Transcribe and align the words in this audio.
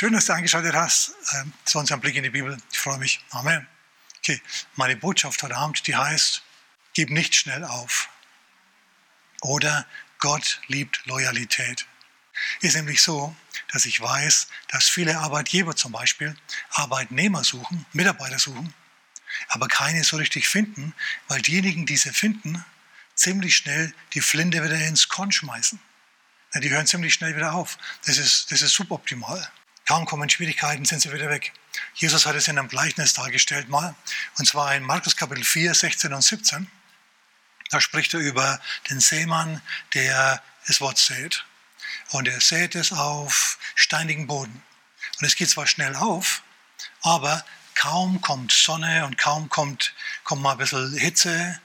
schön, 0.00 0.14
dass 0.14 0.24
du 0.24 0.32
eingeschaltet 0.32 0.72
hast 0.74 1.12
ähm, 1.34 1.52
zu 1.66 1.78
unserem 1.78 2.00
Blick 2.00 2.16
in 2.16 2.22
die 2.22 2.30
Bibel. 2.30 2.56
Ich 2.72 2.78
freue 2.78 2.96
mich. 2.96 3.22
Amen. 3.32 3.66
Okay, 4.16 4.40
meine 4.74 4.96
Botschaft 4.96 5.42
heute 5.42 5.54
Abend, 5.54 5.86
die 5.86 5.94
heißt, 5.94 6.40
gib 6.94 7.10
nicht 7.10 7.34
schnell 7.34 7.64
auf. 7.64 8.08
Oder 9.42 9.86
Gott 10.18 10.62
liebt 10.68 11.04
Loyalität. 11.04 11.84
Ist 12.62 12.76
nämlich 12.76 13.02
so, 13.02 13.36
dass 13.72 13.84
ich 13.84 14.00
weiß, 14.00 14.48
dass 14.68 14.88
viele 14.88 15.18
Arbeitgeber 15.18 15.76
zum 15.76 15.92
Beispiel 15.92 16.34
Arbeitnehmer 16.70 17.44
suchen, 17.44 17.84
Mitarbeiter 17.92 18.38
suchen, 18.38 18.72
aber 19.48 19.68
keine 19.68 20.02
so 20.02 20.16
richtig 20.16 20.48
finden, 20.48 20.94
weil 21.28 21.42
diejenigen, 21.42 21.84
die 21.84 21.98
sie 21.98 22.14
finden, 22.14 22.64
ziemlich 23.14 23.54
schnell 23.54 23.92
die 24.14 24.22
Flinte 24.22 24.64
wieder 24.64 24.80
ins 24.80 25.10
Korn 25.10 25.30
schmeißen. 25.30 25.78
Die 26.54 26.70
hören 26.70 26.86
ziemlich 26.86 27.12
schnell 27.12 27.36
wieder 27.36 27.52
auf. 27.52 27.76
Das 28.06 28.16
ist, 28.16 28.50
das 28.50 28.62
ist 28.62 28.72
suboptimal. 28.72 29.46
Kaum 29.90 30.06
kommen 30.06 30.30
Schwierigkeiten, 30.30 30.84
sind 30.84 31.02
sie 31.02 31.12
wieder 31.12 31.28
weg. 31.30 31.52
Jesus 31.96 32.24
hat 32.24 32.36
es 32.36 32.46
in 32.46 32.56
einem 32.56 32.68
Gleichnis 32.68 33.12
dargestellt 33.12 33.68
mal, 33.68 33.96
und 34.38 34.46
zwar 34.46 34.72
in 34.76 34.84
Markus 34.84 35.16
Kapitel 35.16 35.42
4, 35.42 35.74
16 35.74 36.14
und 36.14 36.22
17. 36.22 36.70
Da 37.70 37.80
spricht 37.80 38.14
er 38.14 38.20
über 38.20 38.60
den 38.88 39.00
Seemann, 39.00 39.60
der 39.94 40.40
das 40.68 40.80
Wort 40.80 40.96
sät. 40.96 41.44
Und 42.10 42.28
er 42.28 42.40
sät 42.40 42.76
es 42.76 42.92
auf 42.92 43.58
steinigen 43.74 44.28
Boden. 44.28 44.62
Und 45.18 45.26
es 45.26 45.34
geht 45.34 45.50
zwar 45.50 45.66
schnell 45.66 45.96
auf, 45.96 46.42
aber 47.02 47.44
kaum 47.74 48.20
kommt 48.20 48.52
Sonne 48.52 49.04
und 49.06 49.18
kaum 49.18 49.48
kommt, 49.48 49.92
kommt 50.22 50.42
mal 50.42 50.52
ein 50.52 50.58
bisschen 50.58 50.96
Hitze 50.98 51.60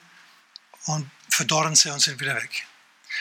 und 0.85 1.11
verdorren 1.29 1.75
sie 1.75 1.91
und 1.91 1.99
sind 1.99 2.19
wieder 2.19 2.35
weg. 2.35 2.65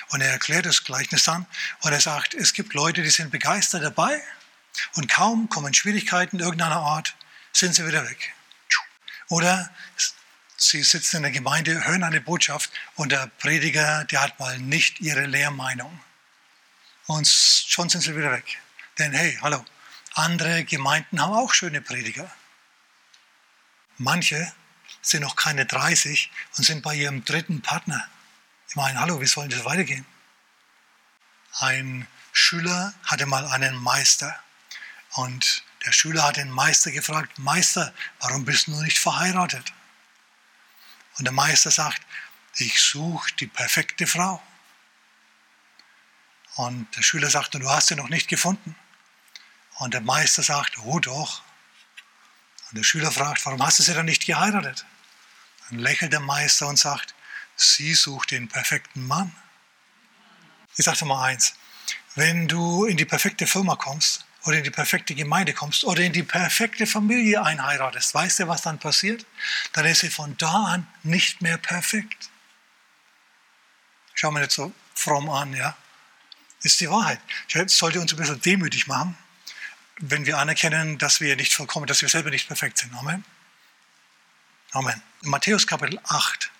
Und 0.09 0.23
er 0.23 0.31
erklärt 0.31 0.65
das 0.65 0.83
Gleichnis 0.83 1.25
dann 1.25 1.45
und 1.83 1.93
er 1.93 2.01
sagt, 2.01 2.33
es 2.33 2.55
gibt 2.55 2.73
Leute, 2.73 3.03
die 3.03 3.11
sind 3.11 3.31
begeistert 3.31 3.83
dabei 3.83 4.23
und 4.95 5.09
kaum 5.09 5.49
kommen 5.49 5.75
Schwierigkeiten 5.75 6.41
irgendeiner 6.41 6.77
Art, 6.77 7.15
sind 7.53 7.75
sie 7.75 7.87
wieder 7.87 8.05
weg. 8.09 8.35
Oder 9.29 9.71
sie 10.57 10.83
sitzen 10.83 11.19
in 11.19 11.23
der 11.23 11.33
Gemeinde, 11.33 11.85
hören 11.85 12.05
eine 12.05 12.21
Botschaft 12.21 12.71
und 12.97 13.13
der 13.13 13.27
Prediger, 13.39 14.05
der 14.05 14.23
hat 14.23 14.39
mal 14.39 14.59
nicht 14.59 15.01
ihre 15.01 15.27
Lehrmeinung. 15.27 16.01
Und 17.07 17.27
schon 17.27 17.89
sind 17.89 18.03
sie 18.03 18.17
wieder 18.17 18.33
weg. 18.33 18.61
Denn 18.99 19.13
hey, 19.13 19.39
hallo, 19.43 19.65
andere 20.15 20.65
Gemeinden 20.65 21.21
haben 21.21 21.33
auch 21.33 21.53
schöne 21.53 21.81
Prediger. 21.81 22.31
Manche 23.99 24.53
sind 25.03 25.23
noch 25.23 25.37
keine 25.37 25.67
30 25.67 26.31
und 26.57 26.65
sind 26.65 26.83
bei 26.83 26.95
ihrem 26.95 27.25
dritten 27.25 27.63
Partner. 27.63 28.09
Ich 28.69 28.77
meine, 28.77 29.01
hallo, 29.01 29.21
wie 29.21 29.27
soll 29.27 29.49
das 29.49 29.65
weitergehen? 29.65 30.07
Ein 31.59 32.09
Schüler 32.33 32.95
hatte 33.05 33.27
mal 33.27 33.47
einen 33.47 33.77
Meister 33.77 34.44
und 35.15 35.65
der 35.85 35.93
Schüler 35.93 36.25
hat 36.25 36.37
den 36.37 36.51
Meister 36.51 36.91
gefragt, 36.91 37.39
Meister, 37.39 37.95
warum 38.21 38.45
bist 38.45 38.67
du 38.67 38.83
nicht 38.83 38.99
verheiratet? 38.99 39.73
Und 41.19 41.25
der 41.25 41.33
Meister 41.33 41.71
sagt, 41.71 42.03
ich 42.57 42.81
suche 42.81 43.33
die 43.37 43.47
perfekte 43.47 44.07
Frau. 44.07 44.43
Und 46.57 46.95
der 46.97 47.03
Schüler 47.03 47.31
sagt, 47.31 47.55
du 47.55 47.69
hast 47.69 47.89
sie 47.89 47.97
noch 47.97 48.09
nicht 48.09 48.29
gefunden. 48.29 48.77
Und 49.77 49.95
der 49.95 50.01
Meister 50.01 50.43
sagt, 50.43 50.79
oh 50.79 50.99
doch. 50.99 51.43
Und 52.71 52.79
der 52.79 52.85
Schüler 52.85 53.13
fragt, 53.13 53.45
warum 53.47 53.65
hast 53.65 53.79
du 53.79 53.83
sie 53.83 53.95
dann 53.95 54.07
nicht 54.07 54.27
geheiratet? 54.27 54.85
Dann 55.69 55.79
lächelt 55.79 56.13
der 56.13 56.21
Meister 56.21 56.67
und 56.67 56.79
sagt, 56.79 57.15
sie 57.57 57.95
sucht 57.95 58.31
den 58.33 58.49
perfekten 58.49 59.07
Mann. 59.07 59.35
Ich 60.77 60.85
sage 60.85 60.99
dir 60.99 61.05
mal 61.05 61.25
eins, 61.25 61.55
wenn 62.17 62.49
du 62.49 62.85
in 62.85 62.97
die 62.97 63.05
perfekte 63.05 63.47
Firma 63.47 63.77
kommst 63.77 64.25
oder 64.45 64.59
in 64.59 64.65
die 64.65 64.71
perfekte 64.71 65.15
Gemeinde 65.15 65.55
kommst 65.55 65.85
oder 65.85 66.03
in 66.03 66.13
die 66.13 66.23
perfekte 66.23 66.87
Familie 66.87 67.43
einheiratest, 67.43 68.15
weißt 68.15 68.41
du, 68.41 68.49
was 68.49 68.63
dann 68.63 68.79
passiert? 68.79 69.25
Dann 69.73 69.87
ist 69.87 70.01
sie 70.01 70.11
von 70.11 70.37
da 70.37 70.65
an 70.65 70.87
nicht 71.03 71.41
mehr 71.41 71.57
perfekt. 71.57 72.31
Schau 74.15 74.31
mir 74.31 74.41
nicht 74.41 74.53
so 74.53 74.73
fromm 74.95 75.31
an, 75.31 75.55
ja. 75.55 75.77
Ist 76.63 76.81
die 76.81 76.89
Wahrheit. 76.89 77.21
Das 77.53 77.77
sollte 77.77 78.01
uns 78.01 78.13
ein 78.13 78.19
bisschen 78.19 78.41
demütig 78.41 78.87
machen, 78.87 79.17
wenn 79.99 80.27
wir 80.27 80.39
anerkennen, 80.39 80.99
dass 80.99 81.21
wir 81.21 81.37
nicht 81.37 81.53
vollkommen, 81.55 81.87
dass 81.87 82.01
wir 82.01 82.09
selber 82.09 82.31
nicht 82.31 82.47
perfekt 82.47 82.79
sind. 82.79 82.95
Amen. 82.95 83.25
Amen. 84.73 85.03
In 85.23 85.31
Matthäus 85.31 85.67
Kapitel 85.67 86.01
8, 86.05 86.51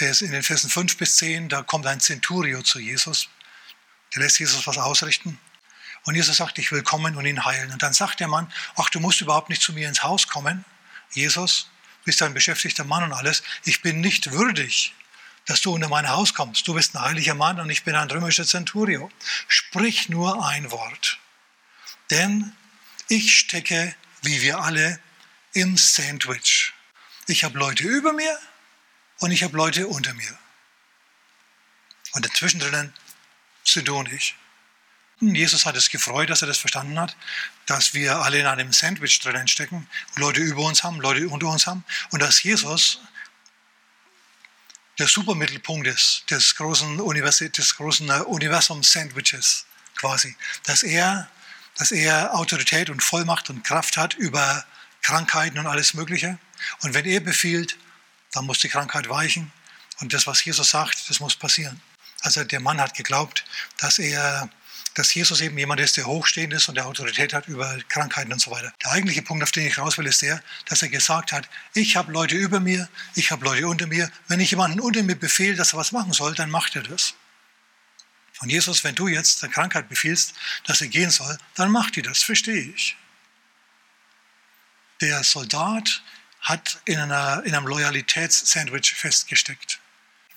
in 0.00 0.32
den 0.32 0.42
Versen 0.42 0.70
5 0.70 0.96
bis 0.96 1.16
10, 1.16 1.48
da 1.48 1.62
kommt 1.62 1.86
ein 1.86 2.00
Centurio 2.00 2.62
zu 2.62 2.80
Jesus. 2.80 3.28
Der 4.14 4.22
lässt 4.22 4.38
Jesus 4.38 4.66
was 4.66 4.78
ausrichten. 4.78 5.38
Und 6.04 6.14
Jesus 6.14 6.36
sagt, 6.36 6.58
ich 6.58 6.70
will 6.70 6.82
kommen 6.82 7.16
und 7.16 7.24
ihn 7.24 7.44
heilen. 7.44 7.72
Und 7.72 7.82
dann 7.82 7.92
sagt 7.92 8.20
der 8.20 8.28
Mann, 8.28 8.52
ach, 8.76 8.90
du 8.90 9.00
musst 9.00 9.20
überhaupt 9.20 9.48
nicht 9.48 9.62
zu 9.62 9.72
mir 9.72 9.88
ins 9.88 10.02
Haus 10.02 10.28
kommen. 10.28 10.64
Jesus, 11.12 11.68
bist 12.04 12.22
ein 12.22 12.34
beschäftigter 12.34 12.84
Mann 12.84 13.04
und 13.04 13.12
alles. 13.12 13.42
Ich 13.64 13.80
bin 13.80 14.00
nicht 14.00 14.32
würdig, 14.32 14.94
dass 15.46 15.62
du 15.62 15.72
unter 15.74 15.88
mein 15.88 16.08
Haus 16.08 16.34
kommst. 16.34 16.68
Du 16.68 16.74
bist 16.74 16.94
ein 16.94 17.02
heiliger 17.02 17.34
Mann 17.34 17.58
und 17.58 17.70
ich 17.70 17.84
bin 17.84 17.94
ein 17.94 18.10
römischer 18.10 18.44
Centurio. 18.44 19.10
Sprich 19.48 20.08
nur 20.08 20.46
ein 20.46 20.70
Wort. 20.70 21.18
Denn 22.10 22.52
ich 23.08 23.36
stecke, 23.38 23.94
wie 24.22 24.42
wir 24.42 24.60
alle, 24.60 25.00
im 25.52 25.76
Sandwich. 25.76 26.72
Ich 27.26 27.44
habe 27.44 27.58
Leute 27.58 27.84
über 27.84 28.12
mir 28.12 28.38
und 29.20 29.30
ich 29.30 29.42
habe 29.42 29.56
Leute 29.56 29.86
unter 29.86 30.12
mir. 30.14 30.38
Und 32.12 32.24
dazwischen 32.24 32.60
drinnen 32.60 32.92
sind 33.64 33.88
du 33.88 33.96
und 33.96 34.12
ich. 34.12 34.34
Jesus 35.20 35.64
hat 35.64 35.76
es 35.76 35.90
gefreut, 35.90 36.30
dass 36.30 36.42
er 36.42 36.48
das 36.48 36.58
verstanden 36.58 36.98
hat, 36.98 37.16
dass 37.66 37.94
wir 37.94 38.16
alle 38.16 38.40
in 38.40 38.46
einem 38.46 38.72
Sandwich 38.72 39.20
drinnen 39.20 39.48
stecken, 39.48 39.88
Leute 40.16 40.40
über 40.40 40.62
uns 40.62 40.82
haben, 40.82 41.00
Leute 41.00 41.28
unter 41.28 41.46
uns 41.46 41.66
haben 41.66 41.84
und 42.10 42.20
dass 42.20 42.42
Jesus 42.42 43.00
der 44.98 45.08
Supermittelpunkt 45.08 45.86
ist 45.86 46.24
des 46.30 46.54
großen, 46.56 47.00
Univers 47.00 47.38
des 47.38 47.76
großen 47.76 48.08
äh, 48.10 48.20
Universum-Sandwiches 48.20 49.66
quasi, 49.96 50.36
dass 50.64 50.82
er, 50.82 51.28
dass 51.76 51.90
er 51.90 52.34
Autorität 52.34 52.90
und 52.90 53.02
Vollmacht 53.02 53.50
und 53.50 53.64
Kraft 53.64 53.96
hat 53.96 54.14
über 54.14 54.64
Krankheiten 55.02 55.58
und 55.58 55.66
alles 55.66 55.94
Mögliche. 55.94 56.38
Und 56.80 56.94
wenn 56.94 57.04
er 57.04 57.20
befiehlt, 57.20 57.76
dann 58.32 58.46
muss 58.46 58.60
die 58.60 58.68
Krankheit 58.68 59.08
weichen. 59.08 59.52
Und 60.00 60.12
das, 60.12 60.26
was 60.26 60.44
Jesus 60.44 60.70
sagt, 60.70 61.08
das 61.08 61.20
muss 61.20 61.36
passieren. 61.36 61.80
Also 62.20 62.42
der 62.42 62.60
Mann 62.60 62.80
hat 62.80 62.94
geglaubt, 62.94 63.44
dass 63.78 63.98
er 63.98 64.48
dass 64.94 65.12
Jesus 65.12 65.40
eben 65.40 65.58
jemand 65.58 65.80
ist, 65.80 65.96
der 65.96 66.06
hochstehend 66.06 66.52
ist 66.52 66.68
und 66.68 66.76
der 66.76 66.86
Autorität 66.86 67.32
hat 67.32 67.48
über 67.48 67.78
Krankheiten 67.88 68.32
und 68.32 68.40
so 68.40 68.52
weiter. 68.52 68.72
Der 68.82 68.92
eigentliche 68.92 69.22
Punkt, 69.22 69.42
auf 69.42 69.50
den 69.50 69.66
ich 69.66 69.76
raus 69.76 69.98
will, 69.98 70.06
ist 70.06 70.22
der, 70.22 70.42
dass 70.66 70.82
er 70.82 70.88
gesagt 70.88 71.32
hat, 71.32 71.48
ich 71.74 71.96
habe 71.96 72.12
Leute 72.12 72.36
über 72.36 72.60
mir, 72.60 72.88
ich 73.16 73.32
habe 73.32 73.44
Leute 73.44 73.66
unter 73.66 73.88
mir. 73.88 74.10
Wenn 74.28 74.38
ich 74.38 74.50
jemanden 74.50 74.78
unter 74.78 75.02
mir 75.02 75.16
befehle, 75.16 75.56
dass 75.56 75.74
er 75.74 75.80
was 75.80 75.90
machen 75.90 76.12
soll, 76.12 76.34
dann 76.34 76.48
macht 76.48 76.76
er 76.76 76.82
das. 76.82 77.14
Und 78.40 78.50
Jesus, 78.50 78.84
wenn 78.84 78.94
du 78.94 79.08
jetzt 79.08 79.42
der 79.42 79.48
Krankheit 79.48 79.88
befiehlst, 79.88 80.34
dass 80.64 80.80
er 80.80 80.88
gehen 80.88 81.10
soll, 81.10 81.38
dann 81.56 81.70
macht 81.70 81.96
die 81.96 82.02
das, 82.02 82.22
verstehe 82.22 82.72
ich. 82.74 82.96
Der 85.00 85.24
Soldat 85.24 86.02
hat 86.40 86.80
in, 86.84 86.98
einer, 86.98 87.42
in 87.44 87.54
einem 87.54 87.66
Loyalitätssandwich 87.66 88.94
festgesteckt. 88.94 89.80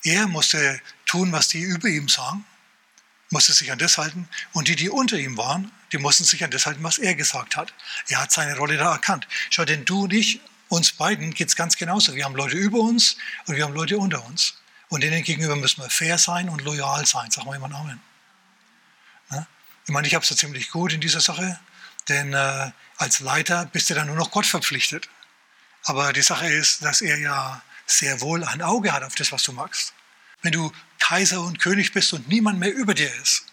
Er 0.04 0.28
musste 0.28 0.82
tun, 1.06 1.32
was 1.32 1.50
die 1.50 1.62
über 1.62 1.88
ihm 1.88 2.08
sagen 2.08 2.46
musste 3.30 3.54
sich 3.54 3.72
an 3.72 3.80
das 3.80 3.98
halten. 3.98 4.28
Und 4.54 4.68
die, 4.68 4.76
die 4.76 4.90
unter 4.90 5.18
ihm 5.18 5.38
waren, 5.38 5.72
die 5.92 5.98
mussten 5.98 6.24
sich 6.24 6.44
an 6.44 6.52
das 6.52 6.66
halten, 6.66 6.84
was 6.84 6.98
er 6.98 7.16
gesagt 7.16 7.56
hat. 7.56 7.74
Er 8.08 8.22
hat 8.22 8.32
seine 8.32 8.58
Rolle 8.58 8.78
da 8.78 8.92
erkannt. 8.92 9.28
Schau, 9.50 9.66
denn 9.66 9.86
du 9.86 10.04
und 10.04 10.14
ich, 10.14 10.42
uns 10.70 10.92
beiden 10.92 11.34
geht 11.34 11.48
es 11.48 11.56
ganz 11.56 11.78
genauso. 11.78 12.16
Wir 12.16 12.26
haben 12.26 12.36
Leute 12.36 12.58
über 12.58 12.80
uns 12.80 13.18
und 13.46 13.56
wir 13.56 13.64
haben 13.64 13.74
Leute 13.74 13.98
unter 13.98 14.26
uns. 14.26 14.58
Und 14.90 15.02
denen 15.04 15.24
gegenüber 15.24 15.56
müssen 15.56 15.82
wir 15.82 15.90
fair 15.90 16.18
sein 16.18 16.50
und 16.50 16.62
loyal 16.62 17.06
sein. 17.06 17.30
Sag 17.32 17.46
mal 17.46 17.54
jemand 17.54 17.74
Amen. 17.74 18.02
Na? 19.30 19.48
Ich 19.86 19.92
meine, 19.92 20.08
ich 20.08 20.16
habe 20.16 20.24
es 20.24 20.30
ja 20.30 20.36
ziemlich 20.36 20.70
gut 20.70 20.94
in 20.94 21.02
dieser 21.02 21.22
Sache, 21.22 21.60
denn 22.08 22.34
äh, 22.34 22.72
als 22.98 23.20
Leiter 23.20 23.66
bist 23.66 23.90
du 23.90 23.94
dann 23.94 24.08
nur 24.08 24.16
noch 24.16 24.32
Gott 24.32 24.46
verpflichtet. 24.46 25.10
Aber 25.84 26.12
die 26.14 26.22
Sache 26.22 26.48
ist, 26.48 26.84
dass 26.84 27.02
er 27.02 27.18
ja 27.18 27.62
sehr 27.86 28.20
wohl 28.22 28.44
ein 28.44 28.62
Auge 28.62 28.92
hat 28.92 29.04
auf 29.04 29.16
das, 29.16 29.32
was 29.32 29.44
du 29.44 29.54
magst. 29.54 29.94
Wenn 30.42 30.52
du 30.52 30.72
Kaiser 31.00 31.42
und 31.42 31.60
König 31.60 31.94
bist 31.94 32.14
und 32.14 32.28
niemand 32.28 32.60
mehr 32.60 32.74
über 32.74 32.94
dir 32.94 33.14
ist, 33.16 33.46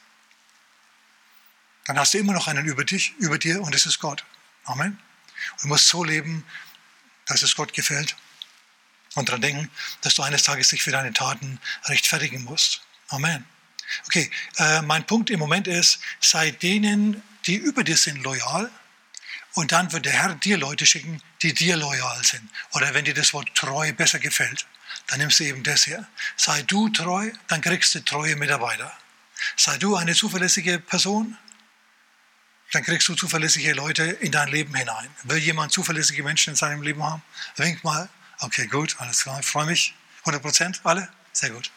dann 1.85 1.99
hast 1.99 2.15
du 2.15 2.19
immer 2.19 2.33
noch 2.33 2.49
einen 2.49 2.67
über 2.67 2.85
dich, 2.85 3.15
über 3.19 3.39
dir 3.39 3.61
und 3.61 3.75
es 3.75 3.87
ist 3.87 3.99
Gott. 3.99 4.25
Amen. 4.65 4.99
Und 5.53 5.63
du 5.63 5.69
musst 5.69 5.89
so 5.89 6.03
leben, 6.03 6.45
dass 7.27 7.43
es 7.43 7.55
Gott 7.55 7.73
gefällt 7.75 8.17
und 9.15 9.29
daran 9.29 9.43
denken, 9.43 9.71
dass 10.01 10.15
du 10.15 10.23
eines 10.23 10.43
Tages 10.43 10.69
dich 10.69 10.83
für 10.83 10.91
deine 10.91 11.13
Taten 11.13 11.61
rechtfertigen 11.85 12.43
musst. 12.45 12.83
Amen. 13.09 13.45
Okay, 14.07 14.31
äh, 14.57 14.81
mein 14.83 15.07
Punkt 15.07 15.31
im 15.31 15.39
Moment 15.39 15.67
ist, 15.67 16.01
sei 16.21 16.51
denen, 16.51 17.23
die 17.47 17.57
über 17.57 17.85
dir 17.85 17.97
sind, 17.97 18.23
loyal. 18.23 18.71
Und 19.53 19.73
dann 19.73 19.93
wird 19.93 20.07
der 20.07 20.13
Herr 20.13 20.35
dir 20.35 20.57
Leute 20.57 20.87
schicken, 20.87 21.23
die 21.43 21.53
dir 21.53 21.77
loyal 21.77 22.25
sind. 22.25 22.49
Oder 22.73 22.95
wenn 22.95 23.05
dir 23.05 23.15
das 23.15 23.35
Wort 23.35 23.55
treu 23.55 23.93
besser 23.93 24.19
gefällt 24.19 24.67
dann 25.07 25.19
nimmst 25.19 25.41
du 25.41 25.45
eben 25.45 25.63
das 25.63 25.87
her. 25.87 26.07
Sei 26.37 26.63
du 26.63 26.89
treu, 26.89 27.31
dann 27.49 27.61
kriegst 27.61 27.95
du 27.95 28.05
treue 28.05 28.37
Mitarbeiter. 28.37 28.93
Sei 29.57 29.77
du 29.79 29.97
eine 29.97 30.15
zuverlässige 30.15 30.79
Person, 30.79 31.37
dann 32.73 32.83
kriegst 32.83 33.09
du 33.09 33.15
zuverlässige 33.15 33.73
Leute 33.73 34.03
in 34.03 34.33
dein 34.33 34.49
Leben 34.49 34.75
hinein. 34.75 35.09
Will 35.25 35.39
jemand 35.39 35.73
zuverlässige 35.73 36.23
Menschen 36.23 36.51
in 36.51 36.57
seinem 36.57 36.83
Leben 36.83 37.03
haben? 37.03 37.23
Wink 37.57 37.85
mal. 37.85 38.09
Okay, 38.41 38.67
gut, 38.67 38.97
alles 38.99 39.23
klar, 39.23 39.39
ich 39.41 39.47
freue 39.47 39.67
mich. 39.67 39.95
100 40.21 40.43
Prozent, 40.43 40.81
alle? 40.85 41.09
Sehr 41.33 41.51
gut. 41.51 41.71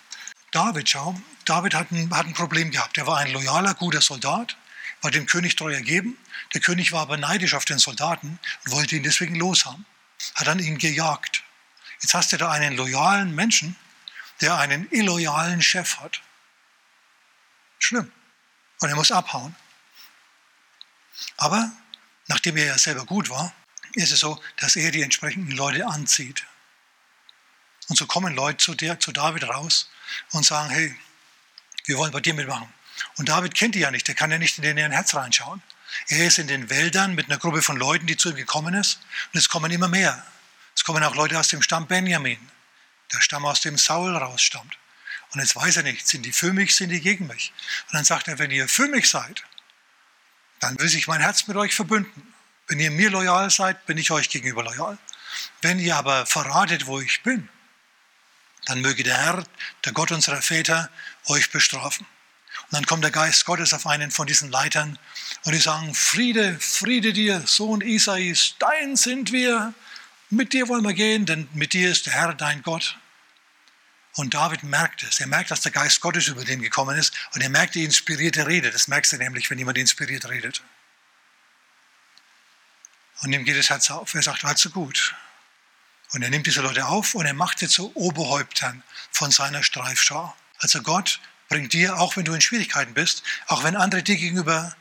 David, 0.51 0.89
schau, 0.89 1.19
David 1.45 1.73
hat 1.75 1.91
ein, 1.91 2.09
hat 2.15 2.25
ein 2.25 2.33
Problem 2.33 2.71
gehabt. 2.71 2.97
Er 2.97 3.05
war 3.05 3.17
ein 3.17 3.31
loyaler, 3.31 3.73
guter 3.73 4.01
Soldat, 4.01 4.57
war 5.01 5.11
dem 5.11 5.25
König 5.25 5.55
treu 5.55 5.73
ergeben. 5.73 6.17
Der 6.53 6.61
König 6.61 6.91
war 6.91 7.01
aber 7.01 7.17
neidisch 7.17 7.53
auf 7.53 7.65
den 7.65 7.79
Soldaten 7.79 8.39
und 8.65 8.71
wollte 8.71 8.95
ihn 8.95 9.03
deswegen 9.03 9.35
loshaben. 9.35 9.85
Hat 10.35 10.47
dann 10.47 10.59
ihn 10.59 10.77
gejagt. 10.77 11.36
Jetzt 12.01 12.13
hast 12.13 12.31
du 12.31 12.37
da 12.37 12.51
einen 12.51 12.75
loyalen 12.75 13.33
Menschen, 13.33 13.75
der 14.41 14.57
einen 14.57 14.89
illoyalen 14.91 15.61
Chef 15.61 15.97
hat. 15.97 16.21
Schlimm. 17.79 18.11
Und 18.79 18.89
er 18.89 18.95
muss 18.95 19.11
abhauen. 19.11 19.55
Aber 21.37 21.71
nachdem 22.27 22.57
er 22.57 22.65
ja 22.65 22.77
selber 22.77 23.05
gut 23.05 23.29
war, 23.29 23.53
ist 23.93 24.11
es 24.11 24.19
so, 24.19 24.41
dass 24.57 24.75
er 24.75 24.91
die 24.91 25.01
entsprechenden 25.01 25.55
Leute 25.55 25.85
anzieht. 25.87 26.45
Und 27.89 27.97
so 27.97 28.05
kommen 28.05 28.35
Leute 28.35 28.57
zu, 28.57 28.75
der, 28.75 28.99
zu 28.99 29.11
David 29.11 29.45
raus 29.45 29.89
und 30.31 30.45
sagen, 30.45 30.69
hey, 30.69 30.95
wir 31.85 31.97
wollen 31.97 32.11
bei 32.11 32.19
dir 32.19 32.33
mitmachen. 32.33 32.71
Und 33.15 33.29
David 33.29 33.55
kennt 33.55 33.75
die 33.75 33.79
ja 33.79 33.91
nicht, 33.91 34.07
der 34.07 34.15
kann 34.15 34.31
ja 34.31 34.37
nicht 34.37 34.57
in 34.57 34.75
deren 34.75 34.91
Herz 34.91 35.15
reinschauen. 35.15 35.61
Er 36.07 36.27
ist 36.27 36.37
in 36.37 36.47
den 36.47 36.69
Wäldern 36.69 37.15
mit 37.15 37.27
einer 37.27 37.39
Gruppe 37.39 37.61
von 37.61 37.77
Leuten, 37.77 38.07
die 38.07 38.17
zu 38.17 38.29
ihm 38.29 38.35
gekommen 38.35 38.73
ist. 38.73 38.99
Und 39.33 39.39
es 39.39 39.49
kommen 39.49 39.71
immer 39.71 39.87
mehr. 39.87 40.25
Kommen 40.87 41.03
auch 41.03 41.15
Leute 41.15 41.37
aus 41.37 41.49
dem 41.49 41.61
Stamm 41.61 41.85
Benjamin, 41.85 42.39
der 43.11 43.19
Stamm, 43.19 43.45
aus 43.45 43.59
dem 43.59 43.77
Saul 43.77 44.15
rausstammt. 44.15 44.77
Und 45.33 45.41
jetzt 45.41 45.53
weiß 45.53 45.75
er 45.75 45.83
nicht, 45.83 46.07
sind 46.07 46.25
die 46.25 46.31
für 46.31 46.53
mich, 46.53 46.77
sind 46.77 46.91
die 46.91 47.01
gegen 47.01 47.27
mich. 47.27 47.51
Und 47.87 47.95
dann 47.95 48.05
sagt 48.05 48.29
er, 48.29 48.39
wenn 48.39 48.51
ihr 48.51 48.69
für 48.69 48.87
mich 48.87 49.09
seid, 49.09 49.43
dann 50.61 50.79
will 50.79 50.87
sich 50.87 51.05
mein 51.09 51.19
Herz 51.19 51.45
mit 51.45 51.57
euch 51.57 51.75
verbünden. 51.75 52.33
Wenn 52.69 52.79
ihr 52.79 52.89
mir 52.89 53.09
loyal 53.09 53.49
seid, 53.49 53.85
bin 53.85 53.97
ich 53.97 54.11
euch 54.11 54.29
gegenüber 54.29 54.63
loyal. 54.63 54.97
Wenn 55.61 55.77
ihr 55.77 55.97
aber 55.97 56.25
verratet, 56.25 56.87
wo 56.87 57.01
ich 57.01 57.21
bin, 57.21 57.49
dann 58.67 58.79
möge 58.79 59.03
der 59.03 59.17
Herr, 59.17 59.43
der 59.83 59.91
Gott 59.91 60.13
unserer 60.13 60.41
Väter, 60.41 60.89
euch 61.25 61.51
bestrafen. 61.51 62.05
Und 62.63 62.73
dann 62.75 62.85
kommt 62.85 63.03
der 63.03 63.11
Geist 63.11 63.43
Gottes 63.43 63.73
auf 63.73 63.87
einen 63.87 64.09
von 64.09 64.25
diesen 64.25 64.49
Leitern 64.51 64.97
und 65.43 65.51
die 65.51 65.59
sagen, 65.59 65.93
Friede, 65.93 66.57
Friede 66.61 67.11
dir, 67.11 67.43
Sohn 67.45 67.81
Isais, 67.81 68.55
dein 68.59 68.95
sind 68.95 69.33
wir, 69.33 69.73
mit 70.29 70.53
dir 70.53 70.67
wollen 70.67 70.83
wir 70.83 70.93
gehen, 70.93 71.25
denn 71.25 71.47
mit 71.53 71.73
dir 71.73 71.91
ist 71.91 72.05
der 72.05 72.13
Herr 72.13 72.33
dein 72.33 72.61
Gott. 72.61 72.97
Und 74.15 74.33
David 74.33 74.63
merkt 74.63 75.03
es. 75.03 75.19
Er 75.19 75.27
merkt, 75.27 75.51
dass 75.51 75.61
der 75.61 75.71
Geist 75.71 76.01
Gottes 76.01 76.27
über 76.27 76.43
den 76.43 76.61
gekommen 76.61 76.97
ist. 76.97 77.13
Und 77.33 77.41
er 77.41 77.49
merkt 77.49 77.75
die 77.75 77.83
inspirierte 77.83 78.47
Rede. 78.47 78.71
Das 78.71 78.87
merkst 78.87 79.11
du 79.11 79.17
nämlich, 79.17 79.49
wenn 79.49 79.59
jemand 79.59 79.77
inspiriert 79.77 80.27
redet. 80.27 80.63
Und 83.21 83.31
ihm 83.31 83.45
geht 83.45 83.57
das 83.57 83.69
Herz 83.69 83.91
auf. 83.91 84.13
Er 84.15 84.23
sagt, 84.23 84.43
also 84.43 84.71
gut. 84.71 85.15
Und 86.13 86.23
er 86.23 86.29
nimmt 86.29 86.47
diese 86.47 86.61
Leute 86.61 86.85
auf 86.87 87.15
und 87.15 87.25
er 87.25 87.33
macht 87.33 87.59
sie 87.59 87.67
zu 87.67 87.95
Oberhäuptern 87.95 88.83
von 89.11 89.29
seiner 89.29 89.61
Streifschar. 89.61 90.35
Also 90.59 90.81
Gott 90.81 91.19
bringt 91.49 91.73
dir, 91.73 91.97
auch 91.97 92.15
wenn 92.15 92.25
du 92.25 92.33
in 92.33 92.41
Schwierigkeiten 92.41 92.93
bist, 92.93 93.23
auch 93.47 93.63
wenn 93.63 93.75
andere 93.75 94.03
dir 94.03 94.15
gegenüber, 94.15 94.75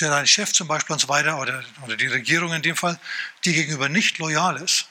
der 0.00 0.10
dein 0.10 0.26
Chef 0.26 0.52
zum 0.52 0.68
Beispiel 0.68 0.94
und 0.94 1.00
so 1.00 1.08
weiter, 1.08 1.38
oder, 1.38 1.64
oder 1.82 1.96
die 1.96 2.06
Regierung 2.06 2.52
in 2.52 2.62
dem 2.62 2.76
Fall, 2.76 2.98
dir 3.44 3.52
gegenüber 3.52 3.88
nicht 3.88 4.18
loyal 4.18 4.56
ist, 4.58 4.88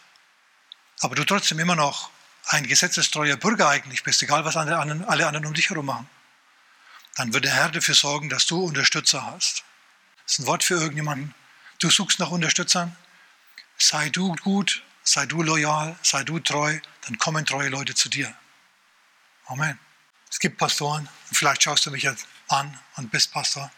aber 1.01 1.15
du 1.15 1.23
trotzdem 1.23 1.59
immer 1.59 1.75
noch 1.75 2.09
ein 2.47 2.67
gesetzestreuer 2.67 3.37
Bürger 3.37 3.69
eigentlich 3.69 4.03
bist, 4.03 4.21
egal 4.23 4.45
was 4.45 4.57
alle 4.57 4.77
anderen, 4.77 5.03
alle 5.05 5.27
anderen 5.27 5.45
um 5.45 5.53
dich 5.53 5.69
herum 5.69 5.85
machen, 5.85 6.09
dann 7.15 7.33
wird 7.33 7.45
der 7.45 7.53
Herr 7.53 7.69
dafür 7.69 7.95
sorgen, 7.95 8.29
dass 8.29 8.45
du 8.45 8.63
Unterstützer 8.63 9.25
hast. 9.25 9.63
Das 10.23 10.33
ist 10.33 10.39
ein 10.39 10.47
Wort 10.47 10.63
für 10.63 10.75
irgendjemanden. 10.75 11.33
Du 11.79 11.89
suchst 11.89 12.19
nach 12.19 12.31
Unterstützern. 12.31 12.95
Sei 13.77 14.09
du 14.09 14.35
gut, 14.35 14.83
sei 15.03 15.25
du 15.25 15.41
loyal, 15.41 15.95
sei 16.01 16.23
du 16.23 16.39
treu, 16.39 16.79
dann 17.01 17.17
kommen 17.17 17.45
treue 17.45 17.69
Leute 17.69 17.95
zu 17.95 18.09
dir. 18.09 18.33
Amen. 19.45 19.79
Es 20.29 20.39
gibt 20.39 20.57
Pastoren, 20.57 21.07
vielleicht 21.31 21.63
schaust 21.63 21.85
du 21.85 21.91
mich 21.91 22.03
jetzt 22.03 22.27
an 22.47 22.77
und 22.95 23.11
bist 23.11 23.31
Pastor, 23.31 23.71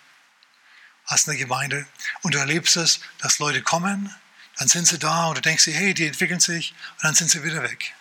hast 1.08 1.28
eine 1.28 1.38
Gemeinde 1.38 1.88
und 2.22 2.36
du 2.36 2.38
erlebst 2.38 2.78
es, 2.78 3.00
dass 3.20 3.40
Leute 3.40 3.62
kommen, 3.64 4.14
dann 4.58 4.68
sind 4.68 4.88
sie 4.88 5.00
da 5.00 5.28
und 5.28 5.38
du 5.38 5.42
denkst 5.42 5.66
dir, 5.66 5.74
hey, 5.74 5.94
die 5.94 6.08
entwickeln 6.08 6.40
sich 6.40 6.74
und 6.98 7.06
dann 7.06 7.16
sind 7.16 7.30
sie 7.30 7.44
wieder 7.44 7.64
weg. 7.64 7.94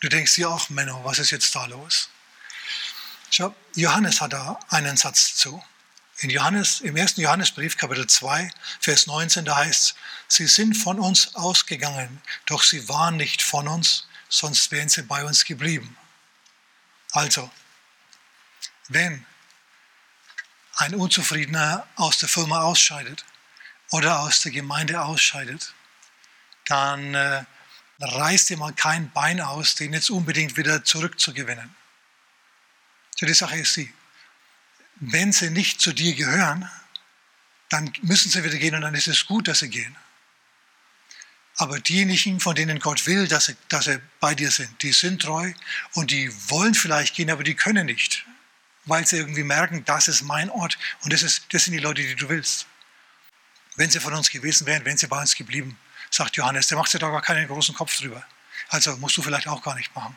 Du 0.00 0.08
denkst 0.08 0.34
dir 0.34 0.50
auch, 0.50 0.68
Menno, 0.68 1.02
was 1.04 1.18
ist 1.18 1.30
jetzt 1.30 1.54
da 1.54 1.66
los? 1.66 2.10
Schau, 3.30 3.54
Johannes 3.74 4.20
hat 4.20 4.32
da 4.32 4.60
einen 4.68 4.96
Satz 4.96 5.34
zu. 5.36 5.62
In 6.18 6.30
Johannes, 6.30 6.80
Im 6.80 6.96
ersten 6.96 7.20
Johannesbrief, 7.22 7.76
Kapitel 7.76 8.06
2, 8.06 8.50
Vers 8.80 9.06
19, 9.06 9.44
da 9.44 9.56
heißt 9.56 9.90
es, 9.90 9.94
sie 10.28 10.46
sind 10.46 10.74
von 10.74 11.00
uns 11.00 11.34
ausgegangen, 11.34 12.22
doch 12.46 12.62
sie 12.62 12.88
waren 12.88 13.16
nicht 13.16 13.42
von 13.42 13.66
uns, 13.66 14.06
sonst 14.28 14.70
wären 14.70 14.88
sie 14.88 15.02
bei 15.02 15.24
uns 15.24 15.44
geblieben. 15.44 15.96
Also, 17.10 17.50
wenn 18.88 19.26
ein 20.76 20.94
Unzufriedener 20.94 21.86
aus 21.96 22.18
der 22.18 22.28
Firma 22.28 22.62
ausscheidet 22.62 23.24
oder 23.90 24.20
aus 24.20 24.40
der 24.40 24.52
Gemeinde 24.52 25.02
ausscheidet, 25.02 25.74
dann 26.66 27.14
äh, 27.14 27.44
reißt 28.00 28.56
mal 28.56 28.72
kein 28.72 29.10
Bein 29.12 29.40
aus, 29.40 29.74
den 29.74 29.92
jetzt 29.92 30.10
unbedingt 30.10 30.56
wieder 30.56 30.84
zurückzugewinnen. 30.84 31.74
So 33.16 33.26
die 33.26 33.34
Sache 33.34 33.58
ist 33.58 33.74
sie, 33.74 33.92
wenn 34.96 35.32
sie 35.32 35.50
nicht 35.50 35.80
zu 35.80 35.92
dir 35.92 36.14
gehören, 36.14 36.68
dann 37.68 37.92
müssen 38.02 38.30
sie 38.30 38.44
wieder 38.44 38.58
gehen 38.58 38.74
und 38.74 38.82
dann 38.82 38.94
ist 38.94 39.08
es 39.08 39.26
gut, 39.26 39.48
dass 39.48 39.60
sie 39.60 39.68
gehen. 39.68 39.96
Aber 41.56 41.78
diejenigen, 41.78 42.40
von 42.40 42.56
denen 42.56 42.80
Gott 42.80 43.06
will, 43.06 43.28
dass 43.28 43.46
sie, 43.46 43.56
dass 43.68 43.84
sie 43.84 44.00
bei 44.18 44.34
dir 44.34 44.50
sind, 44.50 44.82
die 44.82 44.92
sind 44.92 45.22
treu 45.22 45.52
und 45.92 46.10
die 46.10 46.32
wollen 46.50 46.74
vielleicht 46.74 47.14
gehen, 47.14 47.30
aber 47.30 47.44
die 47.44 47.54
können 47.54 47.86
nicht, 47.86 48.24
weil 48.86 49.06
sie 49.06 49.16
irgendwie 49.16 49.44
merken, 49.44 49.84
das 49.84 50.08
ist 50.08 50.22
mein 50.22 50.50
Ort 50.50 50.78
und 51.02 51.12
das, 51.12 51.22
ist, 51.22 51.46
das 51.52 51.64
sind 51.64 51.72
die 51.72 51.78
Leute, 51.78 52.02
die 52.02 52.14
du 52.14 52.28
willst. 52.28 52.66
Wenn 53.76 53.90
sie 53.90 54.00
von 54.00 54.14
uns 54.14 54.30
gewesen 54.30 54.66
wären, 54.66 54.84
wären 54.84 54.96
sie 54.96 55.06
bei 55.06 55.20
uns 55.20 55.34
geblieben 55.34 55.76
sagt 56.14 56.36
Johannes, 56.36 56.68
der 56.68 56.78
macht 56.78 56.90
sich 56.90 57.00
da 57.00 57.10
gar 57.10 57.22
keinen 57.22 57.48
großen 57.48 57.74
Kopf 57.74 57.98
drüber. 57.98 58.24
Also 58.68 58.96
musst 58.96 59.16
du 59.16 59.22
vielleicht 59.22 59.48
auch 59.48 59.62
gar 59.62 59.74
nicht 59.74 59.94
machen, 59.94 60.16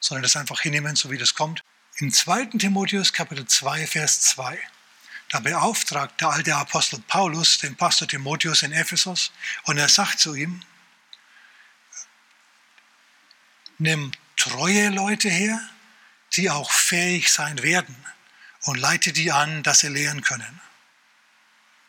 sondern 0.00 0.22
das 0.22 0.36
einfach 0.36 0.60
hinnehmen, 0.60 0.96
so 0.96 1.10
wie 1.10 1.18
das 1.18 1.34
kommt. 1.34 1.62
Im 1.96 2.12
2. 2.12 2.46
Timotheus 2.58 3.12
Kapitel 3.12 3.46
2, 3.46 3.86
Vers 3.86 4.20
2, 4.22 4.58
da 5.28 5.40
beauftragt 5.40 6.20
der 6.20 6.28
alte 6.28 6.54
Apostel 6.54 7.00
Paulus 7.06 7.58
den 7.58 7.76
Pastor 7.76 8.06
Timotheus 8.06 8.62
in 8.62 8.72
Ephesus 8.72 9.32
und 9.64 9.78
er 9.78 9.88
sagt 9.88 10.20
zu 10.20 10.34
ihm, 10.34 10.62
nimm 13.78 14.12
treue 14.36 14.90
Leute 14.90 15.28
her, 15.28 15.60
die 16.36 16.50
auch 16.50 16.70
fähig 16.70 17.32
sein 17.32 17.62
werden 17.62 17.96
und 18.62 18.78
leite 18.78 19.12
die 19.12 19.32
an, 19.32 19.62
dass 19.62 19.80
sie 19.80 19.88
lehren 19.88 20.22
können. 20.22 20.60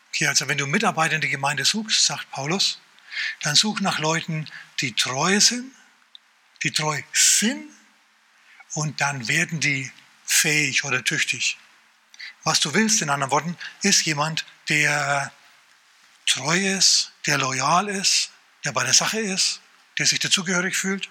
Okay, 0.09 0.27
also 0.27 0.47
wenn 0.47 0.57
du 0.57 0.67
Mitarbeiter 0.67 1.15
in 1.15 1.21
der 1.21 1.29
Gemeinde 1.29 1.65
suchst, 1.65 2.05
sagt 2.05 2.29
Paulus, 2.31 2.79
dann 3.41 3.55
such 3.55 3.79
nach 3.79 3.99
Leuten, 3.99 4.47
die 4.79 4.93
treu 4.93 5.39
sind, 5.39 5.71
die 6.63 6.71
treu 6.71 7.01
sind 7.13 7.69
und 8.73 9.01
dann 9.01 9.27
werden 9.27 9.59
die 9.59 9.91
fähig 10.25 10.83
oder 10.83 11.03
tüchtig. 11.03 11.57
Was 12.43 12.59
du 12.59 12.73
willst, 12.73 13.01
in 13.01 13.09
anderen 13.09 13.31
Worten, 13.31 13.57
ist 13.81 14.05
jemand, 14.05 14.45
der 14.69 15.31
treu 16.25 16.57
ist, 16.57 17.11
der 17.25 17.37
loyal 17.37 17.87
ist, 17.87 18.31
der 18.65 18.71
bei 18.71 18.83
der 18.83 18.93
Sache 18.93 19.19
ist, 19.19 19.61
der 19.97 20.05
sich 20.05 20.19
dazugehörig 20.19 20.75
fühlt. 20.75 21.09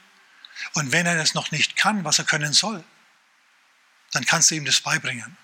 Und 0.74 0.92
wenn 0.92 1.06
er 1.06 1.16
das 1.16 1.34
noch 1.34 1.50
nicht 1.50 1.76
kann, 1.76 2.04
was 2.04 2.18
er 2.18 2.24
können 2.24 2.52
soll, 2.52 2.84
dann 4.12 4.24
kannst 4.24 4.50
du 4.50 4.54
ihm 4.54 4.64
das 4.64 4.80
beibringen. 4.80 5.36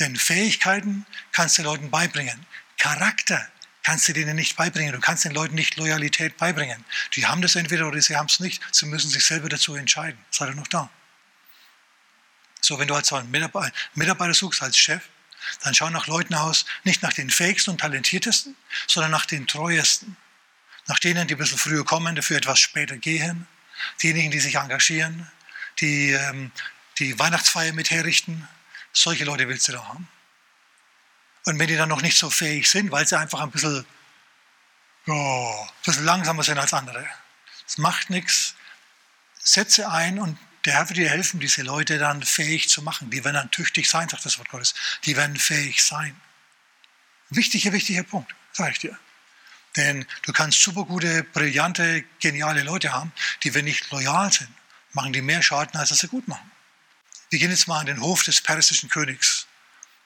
Denn 0.00 0.16
Fähigkeiten 0.16 1.06
kannst 1.32 1.58
du 1.58 1.62
Leuten 1.62 1.90
beibringen. 1.90 2.46
Charakter 2.78 3.48
kannst 3.82 4.08
du 4.08 4.12
denen 4.12 4.36
nicht 4.36 4.56
beibringen. 4.56 4.92
Du 4.92 5.00
kannst 5.00 5.24
den 5.24 5.32
Leuten 5.32 5.54
nicht 5.54 5.76
Loyalität 5.76 6.36
beibringen. 6.36 6.84
Die 7.14 7.26
haben 7.26 7.42
das 7.42 7.54
entweder 7.54 7.86
oder 7.86 8.00
sie 8.00 8.16
haben 8.16 8.26
es 8.26 8.40
nicht. 8.40 8.62
Sie 8.72 8.86
müssen 8.86 9.10
sich 9.10 9.24
selber 9.24 9.48
dazu 9.48 9.74
entscheiden. 9.74 10.18
Seid 10.30 10.48
ihr 10.48 10.54
noch 10.54 10.68
da? 10.68 10.90
So, 12.60 12.78
wenn 12.78 12.88
du 12.88 12.94
als 12.94 13.10
Mitarbeiter, 13.10 13.74
Mitarbeiter 13.94 14.34
suchst, 14.34 14.62
als 14.62 14.78
Chef, 14.78 15.02
dann 15.62 15.74
schau 15.74 15.90
nach 15.90 16.06
Leuten 16.06 16.34
aus, 16.34 16.64
nicht 16.84 17.02
nach 17.02 17.12
den 17.12 17.28
fähigsten 17.28 17.72
und 17.72 17.80
talentiertesten, 17.80 18.56
sondern 18.86 19.12
nach 19.12 19.26
den 19.26 19.46
treuesten. 19.46 20.16
Nach 20.86 20.98
denen, 20.98 21.28
die 21.28 21.34
ein 21.34 21.38
bisschen 21.38 21.58
früher 21.58 21.84
kommen, 21.84 22.16
dafür 22.16 22.38
etwas 22.38 22.60
später 22.60 22.96
gehen. 22.96 23.46
Diejenigen, 24.02 24.30
die 24.30 24.40
sich 24.40 24.54
engagieren, 24.56 25.30
die 25.80 26.12
ähm, 26.12 26.52
die 26.98 27.18
Weihnachtsfeier 27.18 27.72
mit 27.72 27.90
herrichten. 27.90 28.48
Solche 28.92 29.24
Leute 29.24 29.48
willst 29.48 29.68
du 29.68 29.72
da 29.72 29.88
haben. 29.88 30.08
Und 31.46 31.58
wenn 31.58 31.68
die 31.68 31.76
dann 31.76 31.88
noch 31.88 32.02
nicht 32.02 32.16
so 32.16 32.30
fähig 32.30 32.70
sind, 32.70 32.90
weil 32.90 33.06
sie 33.06 33.18
einfach 33.18 33.40
ein 33.40 33.50
bisschen, 33.50 33.84
oh, 35.06 35.56
ein 35.60 35.82
bisschen 35.84 36.04
langsamer 36.04 36.42
sind 36.42 36.58
als 36.58 36.72
andere, 36.72 37.06
das 37.66 37.78
macht 37.78 38.10
nichts. 38.10 38.54
Setze 39.38 39.90
ein 39.90 40.18
und 40.18 40.38
der 40.64 40.74
Herr 40.74 40.88
wird 40.88 40.96
dir 40.96 41.10
helfen, 41.10 41.40
diese 41.40 41.62
Leute 41.62 41.98
dann 41.98 42.22
fähig 42.22 42.70
zu 42.70 42.80
machen. 42.80 43.10
Die 43.10 43.22
werden 43.24 43.34
dann 43.34 43.50
tüchtig 43.50 43.88
sein, 43.88 44.08
sagt 44.08 44.24
das 44.24 44.38
Wort 44.38 44.48
Gottes. 44.48 44.74
Die 45.04 45.16
werden 45.16 45.36
fähig 45.36 45.84
sein. 45.84 46.18
Wichtiger, 47.28 47.72
wichtiger 47.72 48.02
Punkt. 48.02 48.34
sage 48.52 48.72
ich 48.72 48.78
dir. 48.78 48.98
Denn 49.76 50.06
du 50.22 50.32
kannst 50.32 50.62
super 50.62 50.84
gute, 50.84 51.24
brillante, 51.24 52.04
geniale 52.20 52.62
Leute 52.62 52.92
haben, 52.92 53.12
die, 53.42 53.52
wenn 53.54 53.64
nicht 53.64 53.90
loyal 53.90 54.32
sind, 54.32 54.48
machen 54.92 55.12
die 55.12 55.20
mehr 55.20 55.42
Schaden, 55.42 55.78
als 55.78 55.88
dass 55.88 55.98
sie 55.98 56.08
gut 56.08 56.28
machen. 56.28 56.50
Wir 57.30 57.38
gehen 57.38 57.50
jetzt 57.50 57.66
mal 57.66 57.80
an 57.80 57.86
den 57.86 58.00
Hof 58.00 58.22
des 58.22 58.40
persischen 58.40 58.88
Königs. 58.88 59.46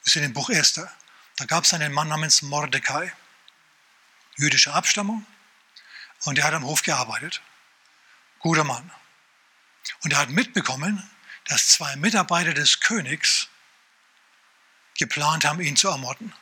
Wir 0.05 0.13
sind 0.13 0.23
im 0.25 0.33
Buch 0.33 0.51
Esther. 0.51 0.93
Da 1.37 1.45
gab 1.45 1.65
es 1.65 1.75
einen 1.75 1.93
Mann 1.93 2.09
namens 2.09 2.43
Mordecai, 2.43 3.13
jüdischer 4.37 4.75
Abstammung, 4.75 5.27
und 6.25 6.37
der 6.37 6.45
hat 6.45 6.55
am 6.55 6.65
Hof 6.65 6.83
gearbeitet. 6.83 7.43
Guter 8.41 8.65
Mann. 8.65 8.91
Und 10.03 10.13
er 10.13 10.19
hat 10.19 10.31
mitbekommen, 10.31 11.09
dass 11.45 11.69
zwei 11.69 11.97
Mitarbeiter 11.97 12.55
des 12.55 12.81
Königs 12.81 13.49
geplant 14.97 15.45
haben, 15.45 15.61
ihn 15.61 15.77
zu 15.77 15.89
ermorden. 15.89 16.33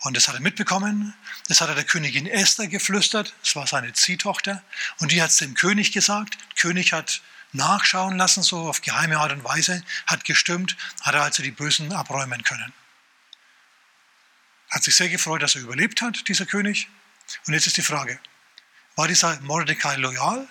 Und 0.00 0.16
das 0.16 0.28
hat 0.28 0.34
er 0.34 0.40
mitbekommen, 0.40 1.14
das 1.48 1.60
hat 1.60 1.68
er 1.68 1.74
der 1.74 1.84
Königin 1.84 2.26
Esther 2.26 2.66
geflüstert, 2.66 3.34
das 3.42 3.56
war 3.56 3.66
seine 3.66 3.92
Ziehtochter, 3.92 4.62
und 4.98 5.10
die 5.10 5.22
hat 5.22 5.30
es 5.30 5.38
dem 5.38 5.54
König 5.54 5.92
gesagt. 5.92 6.36
Der 6.36 6.62
König 6.62 6.92
hat 6.92 7.22
nachschauen 7.56 8.16
lassen, 8.16 8.42
so 8.42 8.68
auf 8.68 8.82
geheime 8.82 9.18
Art 9.18 9.32
und 9.32 9.44
Weise, 9.44 9.82
hat 10.06 10.24
gestimmt, 10.24 10.76
hat 11.02 11.14
er 11.14 11.22
also 11.22 11.42
die 11.42 11.50
Bösen 11.50 11.92
abräumen 11.92 12.42
können. 12.44 12.72
Hat 14.70 14.84
sich 14.84 14.94
sehr 14.94 15.08
gefreut, 15.08 15.42
dass 15.42 15.54
er 15.54 15.62
überlebt 15.62 16.02
hat, 16.02 16.28
dieser 16.28 16.46
König. 16.46 16.88
Und 17.46 17.54
jetzt 17.54 17.66
ist 17.66 17.76
die 17.76 17.82
Frage, 17.82 18.18
war 18.94 19.08
dieser 19.08 19.40
Mordecai 19.40 19.96
loyal? 19.96 20.48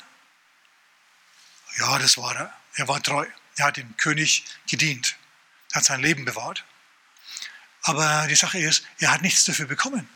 Ja, 1.78 2.00
das 2.00 2.18
war 2.18 2.36
er. 2.36 2.54
Er 2.76 2.88
war 2.88 3.02
treu. 3.02 3.26
Er 3.58 3.66
hat 3.66 3.78
dem 3.78 3.96
König 3.98 4.46
gedient, 4.68 5.16
hat 5.74 5.86
sein 5.86 6.02
Leben 6.02 6.26
bewahrt. 6.26 6.66
Aber 7.84 8.28
die 8.28 8.36
Sache 8.36 8.60
ist, 8.60 8.86
er 9.00 9.12
hat 9.12 9.22
nichts 9.22 9.46
dafür 9.46 9.68
bekommen. 9.68 10.10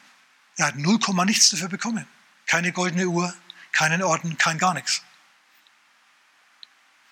Er 0.57 0.67
hat 0.67 0.75
0, 0.75 0.99
nichts 1.25 1.51
dafür 1.51 1.69
bekommen. 1.69 2.07
Keine 2.47 2.71
goldene 2.71 3.05
Uhr, 3.05 3.33
keinen 3.71 4.03
Orden, 4.03 4.37
kein 4.37 4.57
gar 4.57 4.73
nichts. 4.73 5.03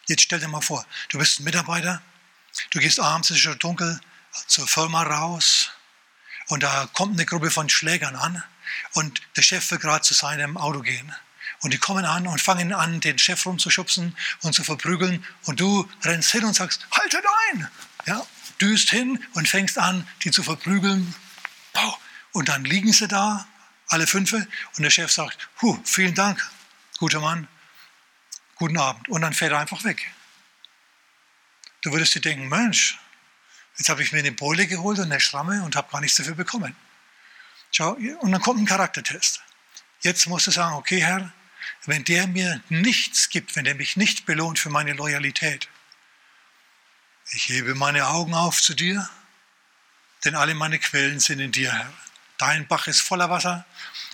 Jetzt 0.07 0.23
stell 0.23 0.39
dir 0.39 0.47
mal 0.47 0.61
vor, 0.61 0.85
du 1.09 1.17
bist 1.17 1.39
ein 1.39 1.43
Mitarbeiter, 1.43 2.01
du 2.71 2.79
gehst 2.79 2.99
abends, 2.99 3.29
es 3.29 3.37
ist 3.37 3.43
schon 3.43 3.59
dunkel, 3.59 3.99
zur 4.47 4.67
Firma 4.67 5.03
raus 5.03 5.71
und 6.47 6.63
da 6.63 6.87
kommt 6.93 7.13
eine 7.13 7.25
Gruppe 7.25 7.51
von 7.51 7.69
Schlägern 7.69 8.15
an 8.15 8.43
und 8.93 9.21
der 9.35 9.41
Chef 9.41 9.69
will 9.71 9.79
gerade 9.79 10.03
zu 10.03 10.13
seinem 10.13 10.57
Auto 10.57 10.81
gehen. 10.81 11.13
Und 11.61 11.73
die 11.73 11.77
kommen 11.77 12.05
an 12.05 12.27
und 12.27 12.39
fangen 12.39 12.71
an, 12.71 12.99
den 12.99 13.17
Chef 13.17 13.45
rumzuschubsen 13.45 14.15
und 14.41 14.53
zu 14.53 14.63
verprügeln. 14.63 15.25
Und 15.45 15.59
du 15.59 15.89
rennst 16.03 16.31
hin 16.31 16.43
und 16.43 16.53
sagst, 16.53 16.85
haltet 16.91 17.23
ein! 17.49 17.67
Ja, 18.05 18.25
düst 18.61 18.91
hin 18.91 19.23
und 19.33 19.47
fängst 19.47 19.79
an, 19.79 20.07
die 20.23 20.29
zu 20.29 20.43
verprügeln. 20.43 21.15
Und 22.31 22.49
dann 22.49 22.63
liegen 22.63 22.93
sie 22.93 23.07
da, 23.07 23.47
alle 23.87 24.05
fünf, 24.05 24.33
und 24.33 24.47
der 24.77 24.91
Chef 24.91 25.11
sagt, 25.11 25.49
Huh, 25.61 25.79
vielen 25.83 26.13
Dank, 26.13 26.47
guter 26.99 27.19
Mann, 27.19 27.47
guten 28.57 28.77
Abend. 28.77 29.07
Und 29.09 29.21
dann 29.21 29.33
fährt 29.33 29.51
er 29.51 29.59
einfach 29.59 29.83
weg. 29.83 30.11
Du 31.81 31.91
würdest 31.91 32.15
dir 32.15 32.21
denken, 32.21 32.47
Mensch, 32.47 32.97
jetzt 33.77 33.89
habe 33.89 34.03
ich 34.03 34.11
mir 34.11 34.19
eine 34.19 34.31
Beule 34.31 34.67
geholt 34.67 34.99
und 34.99 35.11
eine 35.11 35.19
Schramme 35.19 35.63
und 35.63 35.75
habe 35.75 35.91
gar 35.91 36.01
nichts 36.01 36.17
dafür 36.17 36.35
bekommen. 36.35 36.75
Und 37.79 38.31
dann 38.31 38.41
kommt 38.41 38.59
ein 38.59 38.65
Charaktertest. 38.65 39.41
Jetzt 40.01 40.27
musst 40.27 40.47
du 40.47 40.51
sagen, 40.51 40.75
okay 40.75 41.01
Herr, 41.01 41.31
wenn 41.85 42.03
der 42.03 42.27
mir 42.27 42.61
nichts 42.69 43.29
gibt, 43.29 43.55
wenn 43.55 43.65
der 43.65 43.75
mich 43.75 43.97
nicht 43.97 44.25
belohnt 44.25 44.59
für 44.59 44.69
meine 44.69 44.93
Loyalität, 44.93 45.69
ich 47.31 47.49
hebe 47.49 47.75
meine 47.75 48.07
Augen 48.07 48.33
auf 48.33 48.61
zu 48.61 48.73
dir, 48.73 49.09
denn 50.23 50.35
alle 50.35 50.55
meine 50.55 50.79
Quellen 50.79 51.19
sind 51.19 51.39
in 51.39 51.51
dir, 51.51 51.71
Herr. 51.71 51.93
Dein 52.37 52.67
Bach 52.67 52.87
ist 52.87 53.01
voller 53.01 53.29
Wasser 53.29 53.65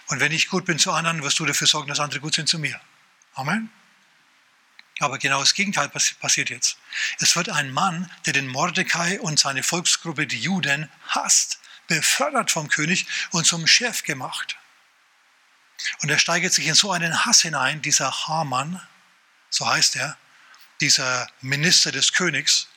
und 0.07 0.19
wenn 0.19 0.31
ich 0.31 0.49
gut 0.49 0.65
bin 0.65 0.79
zu 0.79 0.91
anderen, 0.91 1.21
wirst 1.23 1.39
du 1.39 1.45
dafür 1.45 1.67
sorgen, 1.67 1.89
dass 1.89 1.99
andere 1.99 2.19
gut 2.19 2.33
sind 2.33 2.49
zu 2.49 2.59
mir. 2.59 2.79
Amen. 3.35 3.69
Aber 4.99 5.17
genau 5.17 5.39
das 5.39 5.53
Gegenteil 5.53 5.89
passiert 5.89 6.49
jetzt. 6.49 6.77
Es 7.19 7.35
wird 7.35 7.49
ein 7.49 7.71
Mann, 7.71 8.11
der 8.25 8.33
den 8.33 8.47
Mordecai 8.47 9.19
und 9.19 9.39
seine 9.39 9.63
Volksgruppe, 9.63 10.27
die 10.27 10.39
Juden, 10.39 10.89
hasst, 11.07 11.59
befördert 11.87 12.51
vom 12.51 12.69
König 12.69 13.07
und 13.31 13.45
zum 13.45 13.67
Chef 13.67 14.03
gemacht. 14.03 14.55
Und 16.01 16.09
er 16.09 16.19
steigert 16.19 16.53
sich 16.53 16.67
in 16.67 16.75
so 16.75 16.91
einen 16.91 17.25
Hass 17.25 17.41
hinein, 17.41 17.81
dieser 17.81 18.27
Haman, 18.27 18.81
so 19.49 19.67
heißt 19.67 19.95
er, 19.95 20.17
dieser 20.79 21.29
Minister 21.41 21.91
des 21.91 22.13
Königs, 22.13 22.67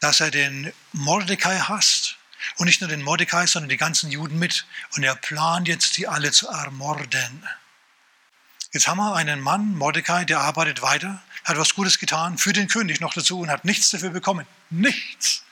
dass 0.00 0.20
er 0.20 0.30
den 0.30 0.72
Mordecai 0.92 1.58
hasst. 1.58 2.16
Und 2.56 2.66
nicht 2.66 2.80
nur 2.80 2.90
den 2.90 3.02
Mordecai, 3.02 3.46
sondern 3.46 3.68
die 3.68 3.76
ganzen 3.76 4.10
Juden 4.10 4.38
mit. 4.38 4.66
Und 4.96 5.04
er 5.04 5.14
plant 5.14 5.68
jetzt, 5.68 5.94
sie 5.94 6.08
alle 6.08 6.32
zu 6.32 6.48
ermorden. 6.48 7.46
Jetzt 8.72 8.88
haben 8.88 8.98
wir 8.98 9.14
einen 9.14 9.40
Mann, 9.40 9.74
Mordecai, 9.76 10.24
der 10.24 10.40
arbeitet 10.40 10.80
weiter, 10.80 11.22
hat 11.44 11.58
was 11.58 11.74
Gutes 11.74 11.98
getan, 11.98 12.38
für 12.38 12.54
den 12.54 12.68
König 12.68 13.00
noch 13.00 13.12
dazu 13.12 13.40
und 13.40 13.50
hat 13.50 13.64
nichts 13.66 13.90
dafür 13.90 14.10
bekommen. 14.10 14.46
Nichts. 14.70 15.44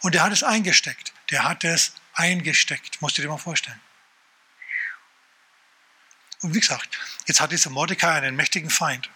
Und 0.00 0.14
der 0.14 0.22
hat 0.22 0.32
es 0.32 0.42
eingesteckt. 0.42 1.14
Der 1.30 1.44
hat 1.44 1.64
es 1.64 1.92
eingesteckt. 2.12 3.00
Musst 3.00 3.16
du 3.16 3.22
dir 3.22 3.28
mal 3.28 3.38
vorstellen. 3.38 3.80
Und 6.42 6.54
wie 6.54 6.60
gesagt, 6.60 6.98
jetzt 7.26 7.40
hat 7.40 7.50
dieser 7.50 7.70
Mordecai 7.70 8.12
einen 8.12 8.36
mächtigen 8.36 8.68
Feind, 8.68 9.08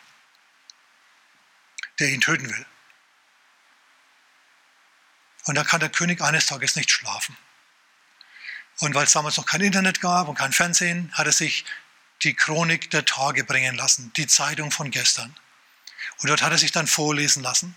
der 1.99 2.09
ihn 2.09 2.23
töten 2.23 2.49
will. 2.49 2.67
Und 5.45 5.55
dann 5.55 5.67
kann 5.67 5.81
der 5.81 5.91
König 5.91 6.23
eines 6.23 6.47
Tages 6.47 6.77
nicht 6.77 6.91
schlafen. 6.91 7.37
Und 8.79 8.95
weil 8.95 9.05
es 9.05 9.13
damals 9.13 9.37
noch 9.37 9.47
kein 9.47 9.61
Internet 9.61 10.01
gab 10.01 10.29
und 10.29 10.37
kein 10.37 10.53
Fernsehen, 10.53 11.13
hat 11.13 11.27
er 11.27 11.33
sich 11.33 11.67
die 12.23 12.35
Chronik 12.35 12.91
der 12.91 13.05
Tage 13.05 13.45
bringen 13.45 13.77
lassen, 13.77 14.13
die 14.17 14.27
Zeitung 14.27 14.71
von 14.71 14.91
gestern. 14.91 15.35
Und 16.21 16.29
dort 16.29 16.43
hat 16.43 16.53
er 16.53 16.59
sich 16.59 16.73
dann 16.73 16.87
vorlesen 16.87 17.43
lassen. 17.43 17.75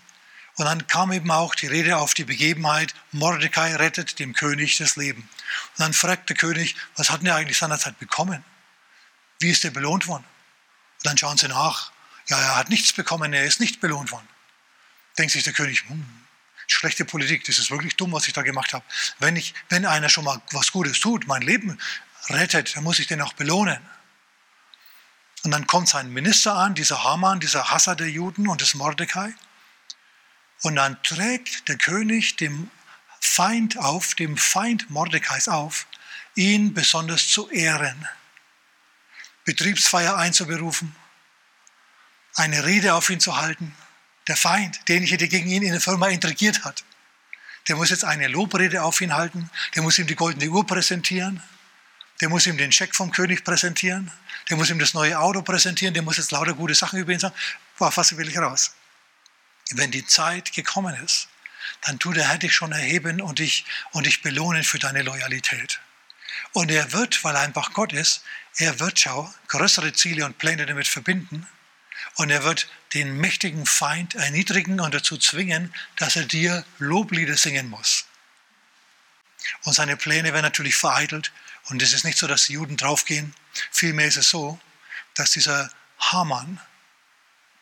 Und 0.56 0.66
dann 0.66 0.86
kam 0.86 1.12
eben 1.12 1.30
auch 1.30 1.54
die 1.54 1.66
Rede 1.66 1.96
auf 1.96 2.14
die 2.14 2.24
Begebenheit, 2.24 2.94
Mordecai 3.10 3.74
rettet 3.74 4.18
dem 4.18 4.34
König 4.34 4.76
das 4.76 4.96
Leben. 4.96 5.22
Und 5.22 5.80
dann 5.80 5.92
fragt 5.92 6.28
der 6.28 6.36
König, 6.36 6.76
was 6.96 7.10
hat 7.10 7.24
er 7.24 7.34
eigentlich 7.34 7.58
seinerzeit 7.58 7.98
bekommen? 7.98 8.44
Wie 9.40 9.50
ist 9.50 9.64
er 9.64 9.72
belohnt 9.72 10.06
worden? 10.06 10.24
Und 10.98 11.06
dann 11.06 11.18
schauen 11.18 11.38
sie 11.38 11.48
nach. 11.48 11.90
Ja, 12.28 12.38
er 12.38 12.56
hat 12.56 12.70
nichts 12.70 12.92
bekommen, 12.92 13.32
er 13.32 13.44
ist 13.44 13.60
nicht 13.60 13.80
belohnt 13.80 14.12
worden. 14.12 14.28
Denkt 15.18 15.32
sich 15.32 15.42
der 15.42 15.52
König, 15.52 15.84
hm, 15.88 16.04
schlechte 16.68 17.04
Politik, 17.04 17.44
das 17.44 17.58
ist 17.58 17.70
wirklich 17.70 17.96
dumm, 17.96 18.12
was 18.12 18.26
ich 18.26 18.32
da 18.32 18.42
gemacht 18.42 18.72
habe. 18.72 18.84
Wenn, 19.18 19.36
ich, 19.36 19.54
wenn 19.68 19.84
einer 19.84 20.08
schon 20.08 20.24
mal 20.24 20.40
was 20.52 20.72
Gutes 20.72 21.00
tut, 21.00 21.26
mein 21.26 21.42
Leben 21.42 21.78
rettet, 22.28 22.76
dann 22.76 22.84
muss 22.84 23.00
ich 23.00 23.06
den 23.06 23.20
auch 23.20 23.32
belohnen. 23.32 23.78
Und 25.44 25.50
dann 25.50 25.66
kommt 25.66 25.88
sein 25.88 26.10
Minister 26.10 26.54
an, 26.56 26.74
dieser 26.74 27.04
Haman, 27.04 27.38
dieser 27.38 27.70
Hasser 27.70 27.94
der 27.94 28.08
Juden 28.08 28.48
und 28.48 28.62
des 28.62 28.74
Mordecai. 28.74 29.32
Und 30.62 30.76
dann 30.76 31.00
trägt 31.02 31.68
der 31.68 31.76
König 31.76 32.36
dem 32.36 32.70
Feind 33.20 33.78
auf, 33.78 34.14
dem 34.14 34.38
Feind 34.38 34.88
Mordecais 34.90 35.48
auf, 35.48 35.86
ihn 36.34 36.72
besonders 36.72 37.28
zu 37.28 37.50
ehren. 37.50 38.08
Betriebsfeier 39.44 40.16
einzuberufen, 40.16 40.96
eine 42.34 42.64
Rede 42.64 42.94
auf 42.94 43.10
ihn 43.10 43.20
zu 43.20 43.36
halten, 43.36 43.74
der 44.26 44.38
Feind, 44.38 44.88
den 44.88 45.04
der 45.04 45.28
gegen 45.28 45.48
ihn 45.48 45.62
in 45.62 45.72
der 45.72 45.80
Firma 45.82 46.08
intrigiert 46.08 46.64
hat, 46.64 46.84
der 47.68 47.76
muss 47.76 47.90
jetzt 47.90 48.04
eine 48.04 48.28
Lobrede 48.28 48.82
auf 48.82 49.02
ihn 49.02 49.12
halten, 49.12 49.50
der 49.74 49.82
muss 49.82 49.98
ihm 49.98 50.06
die 50.06 50.16
goldene 50.16 50.48
Uhr 50.48 50.66
präsentieren, 50.66 51.42
der 52.22 52.30
muss 52.30 52.46
ihm 52.46 52.56
den 52.56 52.72
Scheck 52.72 52.94
vom 52.96 53.10
König 53.10 53.44
präsentieren, 53.44 54.10
der 54.48 54.56
muss 54.56 54.70
ihm 54.70 54.78
das 54.78 54.94
neue 54.94 55.18
Auto 55.18 55.42
präsentieren, 55.42 55.94
der 55.94 56.02
muss 56.02 56.16
jetzt 56.16 56.30
lauter 56.30 56.54
gute 56.54 56.74
Sachen 56.74 56.98
über 56.98 57.12
ihn 57.12 57.18
sagen. 57.18 57.34
Boah, 57.78 57.94
was 57.96 58.16
will 58.16 58.28
ich 58.28 58.38
raus? 58.38 58.74
Wenn 59.70 59.90
die 59.90 60.06
Zeit 60.06 60.52
gekommen 60.52 60.94
ist, 61.04 61.28
dann 61.82 61.98
tut 61.98 62.16
der 62.16 62.28
Herr 62.28 62.38
dich 62.38 62.54
schon 62.54 62.72
erheben 62.72 63.20
und 63.20 63.38
dich, 63.38 63.64
und 63.92 64.06
dich 64.06 64.22
belohnen 64.22 64.64
für 64.64 64.78
deine 64.78 65.02
Loyalität. 65.02 65.80
Und 66.52 66.70
er 66.70 66.92
wird, 66.92 67.24
weil 67.24 67.34
er 67.34 67.42
einfach 67.42 67.72
Gott 67.72 67.92
ist, 67.92 68.22
er 68.56 68.78
wird, 68.80 69.00
schau, 69.00 69.32
größere 69.48 69.92
Ziele 69.92 70.24
und 70.24 70.38
Pläne 70.38 70.66
damit 70.66 70.86
verbinden 70.86 71.46
und 72.16 72.30
er 72.30 72.44
wird 72.44 72.68
den 72.92 73.16
mächtigen 73.16 73.66
Feind 73.66 74.14
erniedrigen 74.14 74.80
und 74.80 74.94
dazu 74.94 75.16
zwingen, 75.16 75.74
dass 75.96 76.16
er 76.16 76.24
dir 76.24 76.64
Loblieder 76.78 77.36
singen 77.36 77.68
muss. 77.68 78.06
Und 79.64 79.74
seine 79.74 79.96
Pläne 79.96 80.32
werden 80.32 80.44
natürlich 80.44 80.76
vereitelt. 80.76 81.32
Und 81.68 81.82
es 81.82 81.92
ist 81.92 82.04
nicht 82.04 82.18
so, 82.18 82.26
dass 82.26 82.46
die 82.46 82.54
Juden 82.54 82.76
draufgehen. 82.76 83.34
Vielmehr 83.70 84.06
ist 84.06 84.16
es 84.16 84.28
so, 84.28 84.58
dass 85.14 85.30
dieser 85.30 85.70
Haman 85.98 86.60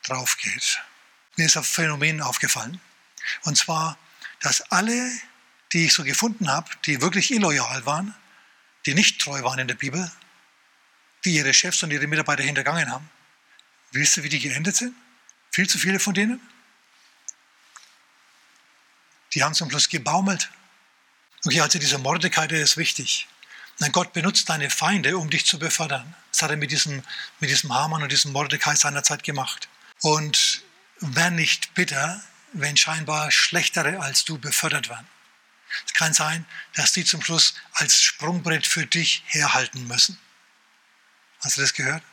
draufgeht. 0.03 0.81
Mir 1.35 1.45
ist 1.45 1.57
ein 1.57 1.63
Phänomen 1.63 2.21
aufgefallen. 2.21 2.81
Und 3.43 3.57
zwar, 3.57 3.97
dass 4.41 4.61
alle, 4.71 5.11
die 5.71 5.85
ich 5.85 5.93
so 5.93 6.03
gefunden 6.03 6.49
habe, 6.49 6.69
die 6.85 7.01
wirklich 7.01 7.31
illoyal 7.31 7.85
waren, 7.85 8.13
die 8.85 8.93
nicht 8.93 9.21
treu 9.21 9.41
waren 9.43 9.59
in 9.59 9.67
der 9.67 9.75
Bibel, 9.75 10.11
die 11.23 11.35
ihre 11.35 11.53
Chefs 11.53 11.81
und 11.83 11.91
ihre 11.91 12.07
Mitarbeiter 12.07 12.43
hintergangen 12.43 12.91
haben, 12.91 13.09
Wisst 13.93 14.17
ihr, 14.17 14.23
wie 14.23 14.29
die 14.29 14.39
geendet 14.39 14.75
sind? 14.75 14.95
Viel 15.51 15.69
zu 15.69 15.77
viele 15.77 15.99
von 15.99 16.15
denen? 16.15 16.41
Die 19.33 19.43
haben 19.43 19.53
zum 19.53 19.69
Schluss 19.69 19.87
gebaumelt. 19.87 20.49
Okay, 21.45 21.61
also 21.61 21.77
dieser 21.77 21.99
Mordecai, 21.99 22.47
der 22.47 22.61
ist 22.61 22.75
wichtig. 22.75 23.27
Gott 23.91 24.13
benutzt 24.13 24.49
deine 24.49 24.69
Feinde, 24.69 25.17
um 25.17 25.29
dich 25.29 25.45
zu 25.45 25.59
befördern. 25.59 26.15
Das 26.31 26.41
hat 26.41 26.51
er 26.51 26.57
mit 26.57 26.71
diesem, 26.71 27.03
mit 27.39 27.49
diesem 27.49 27.73
Haman 27.73 28.03
und 28.03 28.11
diesem 28.11 28.31
Mordecai 28.31 28.75
seinerzeit 28.75 29.23
gemacht. 29.23 29.67
Und 30.01 30.63
wer 30.99 31.31
nicht 31.31 31.73
bitter, 31.73 32.21
wenn 32.53 32.77
scheinbar 32.77 33.31
Schlechtere 33.31 33.99
als 33.99 34.25
du 34.25 34.37
befördert 34.37 34.89
werden. 34.89 35.07
Es 35.87 35.93
kann 35.93 36.13
sein, 36.13 36.45
dass 36.75 36.91
die 36.91 37.03
zum 37.03 37.21
Schluss 37.21 37.55
als 37.73 38.01
Sprungbrett 38.01 38.67
für 38.67 38.85
dich 38.85 39.23
herhalten 39.25 39.87
müssen. 39.87 40.17
Hast 41.41 41.57
du 41.57 41.61
das 41.61 41.73
gehört? 41.73 42.03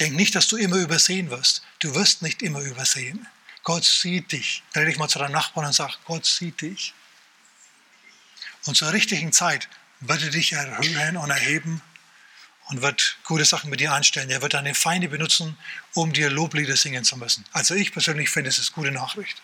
Denk 0.00 0.14
nicht, 0.14 0.34
dass 0.34 0.48
du 0.48 0.56
immer 0.56 0.76
übersehen 0.76 1.30
wirst. 1.30 1.62
Du 1.80 1.94
wirst 1.94 2.22
nicht 2.22 2.42
immer 2.42 2.60
übersehen. 2.60 3.26
Gott 3.62 3.84
sieht 3.84 4.32
dich. 4.32 4.62
Dreh 4.72 4.84
dich 4.86 4.96
mal 4.96 5.08
zu 5.08 5.18
deinem 5.18 5.32
Nachbarn 5.32 5.66
und 5.66 5.72
sag, 5.72 5.98
Gott 6.04 6.24
sieht 6.24 6.60
dich. 6.60 6.94
Und 8.64 8.76
zur 8.76 8.92
richtigen 8.92 9.32
Zeit 9.32 9.68
wird 10.00 10.22
er 10.22 10.30
dich 10.30 10.52
erhöhen 10.52 11.16
und 11.16 11.30
erheben 11.30 11.82
und 12.68 12.82
wird 12.82 13.18
gute 13.24 13.44
Sachen 13.44 13.70
mit 13.70 13.80
dir 13.80 13.92
anstellen. 13.92 14.30
Er 14.30 14.42
wird 14.42 14.54
deine 14.54 14.74
Feinde 14.74 15.08
benutzen, 15.08 15.56
um 15.94 16.12
dir 16.12 16.30
Loblieder 16.30 16.76
singen 16.76 17.04
zu 17.04 17.16
müssen. 17.16 17.44
Also 17.52 17.74
ich 17.74 17.92
persönlich 17.92 18.30
finde, 18.30 18.50
es 18.50 18.58
ist 18.58 18.72
gute 18.72 18.90
Nachricht. 18.90 19.40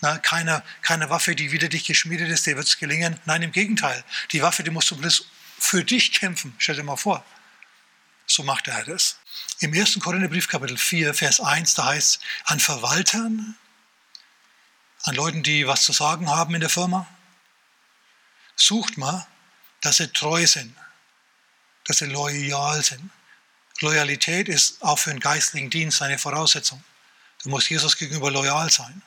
Na, 0.00 0.18
keine, 0.18 0.62
keine 0.80 1.10
Waffe, 1.10 1.36
die 1.36 1.52
wieder 1.52 1.68
dich 1.68 1.84
geschmiedet 1.84 2.28
ist, 2.28 2.46
dir 2.46 2.56
wird 2.56 2.66
es 2.66 2.78
gelingen. 2.78 3.20
Nein, 3.24 3.42
im 3.42 3.52
Gegenteil. 3.52 4.02
Die 4.32 4.42
Waffe, 4.42 4.64
die 4.64 4.70
musst 4.70 4.90
du 4.90 4.96
bloß 4.96 5.26
für 5.58 5.84
dich 5.84 6.12
kämpfen. 6.12 6.54
Stell 6.58 6.74
dir 6.74 6.82
mal 6.82 6.96
vor. 6.96 7.24
So 8.26 8.42
macht 8.42 8.66
er 8.66 8.84
das. 8.84 9.18
Im 9.60 9.72
1. 9.72 10.00
Korintherbrief, 10.00 10.48
Kapitel 10.48 10.76
4, 10.76 11.14
Vers 11.14 11.40
1, 11.40 11.74
da 11.74 11.86
heißt 11.86 12.20
an 12.44 12.58
Verwaltern, 12.58 13.56
an 15.04 15.14
Leuten, 15.14 15.42
die 15.42 15.66
was 15.66 15.82
zu 15.82 15.92
sagen 15.92 16.28
haben 16.28 16.54
in 16.54 16.60
der 16.60 16.70
Firma, 16.70 17.06
sucht 18.56 18.96
mal, 18.96 19.26
dass 19.82 19.98
sie 19.98 20.08
treu 20.08 20.46
sind 20.46 20.74
dass 21.84 21.98
sie 21.98 22.06
loyal 22.06 22.82
sind. 22.82 23.10
Loyalität 23.80 24.48
ist 24.48 24.82
auch 24.82 24.98
für 24.98 25.10
einen 25.10 25.20
geistlichen 25.20 25.70
Dienst 25.70 26.02
eine 26.02 26.18
Voraussetzung. 26.18 26.82
Du 27.42 27.48
musst 27.48 27.68
Jesus 27.68 27.96
gegenüber 27.96 28.30
loyal 28.30 28.70
sein. 28.70 29.02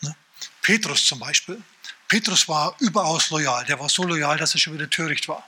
Ne? 0.00 0.14
Petrus 0.62 1.06
zum 1.06 1.18
Beispiel. 1.18 1.60
Petrus 2.06 2.48
war 2.48 2.76
überaus 2.78 3.30
loyal. 3.30 3.64
Der 3.64 3.80
war 3.80 3.88
so 3.88 4.04
loyal, 4.04 4.36
dass 4.36 4.54
er 4.54 4.60
schon 4.60 4.74
wieder 4.74 4.88
töricht 4.88 5.26
war. 5.28 5.44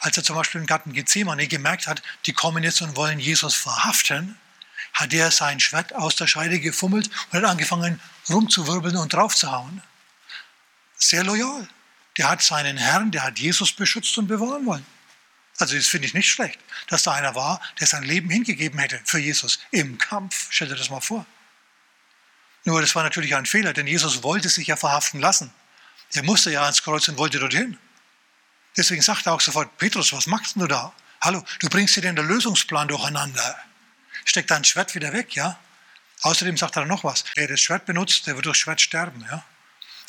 Als 0.00 0.16
er 0.16 0.22
zum 0.22 0.36
Beispiel 0.36 0.60
im 0.60 0.66
Garten 0.66 0.92
Gethsemane 0.92 1.46
gemerkt 1.48 1.86
hat, 1.86 2.02
die 2.26 2.32
kommen 2.32 2.62
jetzt 2.62 2.82
und 2.82 2.94
wollen 2.94 3.18
Jesus 3.18 3.54
verhaften, 3.54 4.38
hat 4.92 5.14
er 5.14 5.30
sein 5.30 5.58
Schwert 5.58 5.94
aus 5.94 6.16
der 6.16 6.26
Scheide 6.26 6.60
gefummelt 6.60 7.08
und 7.30 7.38
hat 7.38 7.48
angefangen 7.48 8.00
rumzuwirbeln 8.28 8.96
und 8.96 9.14
draufzuhauen. 9.14 9.82
Sehr 10.96 11.24
loyal. 11.24 11.66
Der 12.18 12.28
hat 12.28 12.42
seinen 12.42 12.76
Herrn, 12.76 13.10
der 13.10 13.24
hat 13.24 13.38
Jesus 13.38 13.72
beschützt 13.72 14.16
und 14.18 14.26
bewahren 14.26 14.66
wollen. 14.66 14.86
Also 15.58 15.76
das 15.76 15.86
finde 15.86 16.06
ich 16.06 16.14
nicht 16.14 16.30
schlecht, 16.30 16.58
dass 16.88 17.04
da 17.04 17.12
einer 17.12 17.34
war, 17.34 17.60
der 17.78 17.86
sein 17.86 18.02
Leben 18.02 18.30
hingegeben 18.30 18.78
hätte 18.78 19.00
für 19.04 19.18
Jesus 19.18 19.60
im 19.70 19.98
Kampf. 19.98 20.48
Stell 20.50 20.68
dir 20.68 20.76
das 20.76 20.90
mal 20.90 21.00
vor. 21.00 21.26
Nur 22.64 22.80
das 22.80 22.94
war 22.94 23.02
natürlich 23.02 23.34
ein 23.34 23.46
Fehler, 23.46 23.72
denn 23.72 23.86
Jesus 23.86 24.22
wollte 24.22 24.48
sich 24.48 24.66
ja 24.66 24.76
verhaften 24.76 25.20
lassen. 25.20 25.52
Er 26.14 26.22
musste 26.22 26.50
ja 26.50 26.62
ans 26.62 26.82
Kreuz 26.82 27.08
und 27.08 27.18
wollte 27.18 27.38
dorthin. 27.38 27.78
Deswegen 28.76 29.02
sagt 29.02 29.26
er 29.26 29.34
auch 29.34 29.40
sofort, 29.40 29.76
Petrus, 29.78 30.12
was 30.12 30.26
machst 30.26 30.56
du 30.56 30.66
da? 30.66 30.92
Hallo, 31.20 31.44
du 31.60 31.68
bringst 31.68 31.96
dir 31.96 32.00
der 32.00 32.12
Lösungsplan 32.14 32.88
durcheinander. 32.88 33.56
Steck 34.24 34.46
dein 34.46 34.64
Schwert 34.64 34.94
wieder 34.94 35.12
weg, 35.12 35.34
ja? 35.34 35.58
Außerdem 36.22 36.56
sagt 36.56 36.76
er 36.76 36.84
noch 36.86 37.04
was. 37.04 37.24
Wer 37.34 37.48
das 37.48 37.60
Schwert 37.60 37.86
benutzt, 37.86 38.26
der 38.26 38.36
wird 38.36 38.46
durch 38.46 38.58
Schwert 38.58 38.80
sterben, 38.80 39.24
ja? 39.30 39.44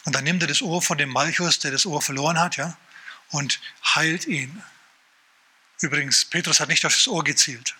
Und 0.05 0.13
dann 0.13 0.23
nimmt 0.23 0.41
er 0.41 0.47
das 0.47 0.61
Ohr 0.61 0.81
von 0.81 0.97
dem 0.97 1.09
Malchus, 1.09 1.59
der 1.59 1.71
das 1.71 1.85
Ohr 1.85 2.01
verloren 2.01 2.39
hat, 2.39 2.57
ja? 2.57 2.77
Und 3.29 3.59
heilt 3.95 4.25
ihn. 4.27 4.61
Übrigens, 5.79 6.25
Petrus 6.25 6.59
hat 6.59 6.69
nicht 6.69 6.85
auf 6.85 6.93
das 6.95 7.07
Ohr 7.07 7.23
gezielt. 7.23 7.75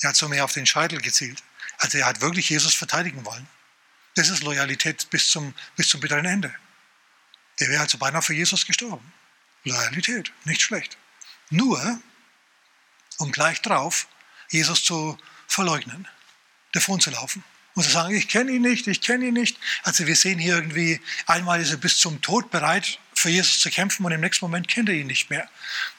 Er 0.00 0.10
hat 0.10 0.16
so 0.16 0.28
mehr 0.28 0.44
auf 0.44 0.52
den 0.52 0.66
Scheitel 0.66 1.00
gezielt. 1.00 1.42
Also 1.78 1.98
er 1.98 2.06
hat 2.06 2.20
wirklich 2.20 2.48
Jesus 2.48 2.74
verteidigen 2.74 3.24
wollen. 3.24 3.48
Das 4.14 4.28
ist 4.28 4.42
Loyalität 4.42 5.08
bis 5.10 5.30
zum, 5.30 5.54
bis 5.76 5.88
zum 5.88 6.00
bitteren 6.00 6.26
Ende. 6.26 6.54
Er 7.58 7.68
wäre 7.68 7.82
also 7.82 7.98
beinahe 7.98 8.22
für 8.22 8.34
Jesus 8.34 8.66
gestorben. 8.66 9.12
Loyalität, 9.64 10.32
nicht 10.44 10.62
schlecht. 10.62 10.96
Nur, 11.50 12.00
um 13.18 13.32
gleich 13.32 13.60
drauf 13.60 14.08
Jesus 14.50 14.84
zu 14.84 15.18
verleugnen, 15.46 16.08
davon 16.72 17.00
zu 17.00 17.10
laufen 17.10 17.44
und 17.74 17.84
zu 17.84 17.90
sagen, 17.90 18.14
ich 18.14 18.28
kenne 18.28 18.52
ihn 18.52 18.62
nicht, 18.62 18.86
ich 18.86 19.00
kenne 19.00 19.26
ihn 19.26 19.34
nicht. 19.34 19.58
Also 19.82 20.06
wir 20.06 20.16
sehen 20.16 20.38
hier 20.38 20.54
irgendwie, 20.54 21.00
einmal 21.26 21.60
ist 21.60 21.70
er 21.70 21.76
bis 21.76 21.98
zum 21.98 22.20
Tod 22.20 22.50
bereit, 22.50 22.98
für 23.14 23.30
Jesus 23.30 23.60
zu 23.60 23.70
kämpfen 23.70 24.04
und 24.04 24.12
im 24.12 24.20
nächsten 24.20 24.44
Moment 24.44 24.68
kennt 24.68 24.88
er 24.88 24.94
ihn 24.94 25.06
nicht 25.06 25.30
mehr. 25.30 25.48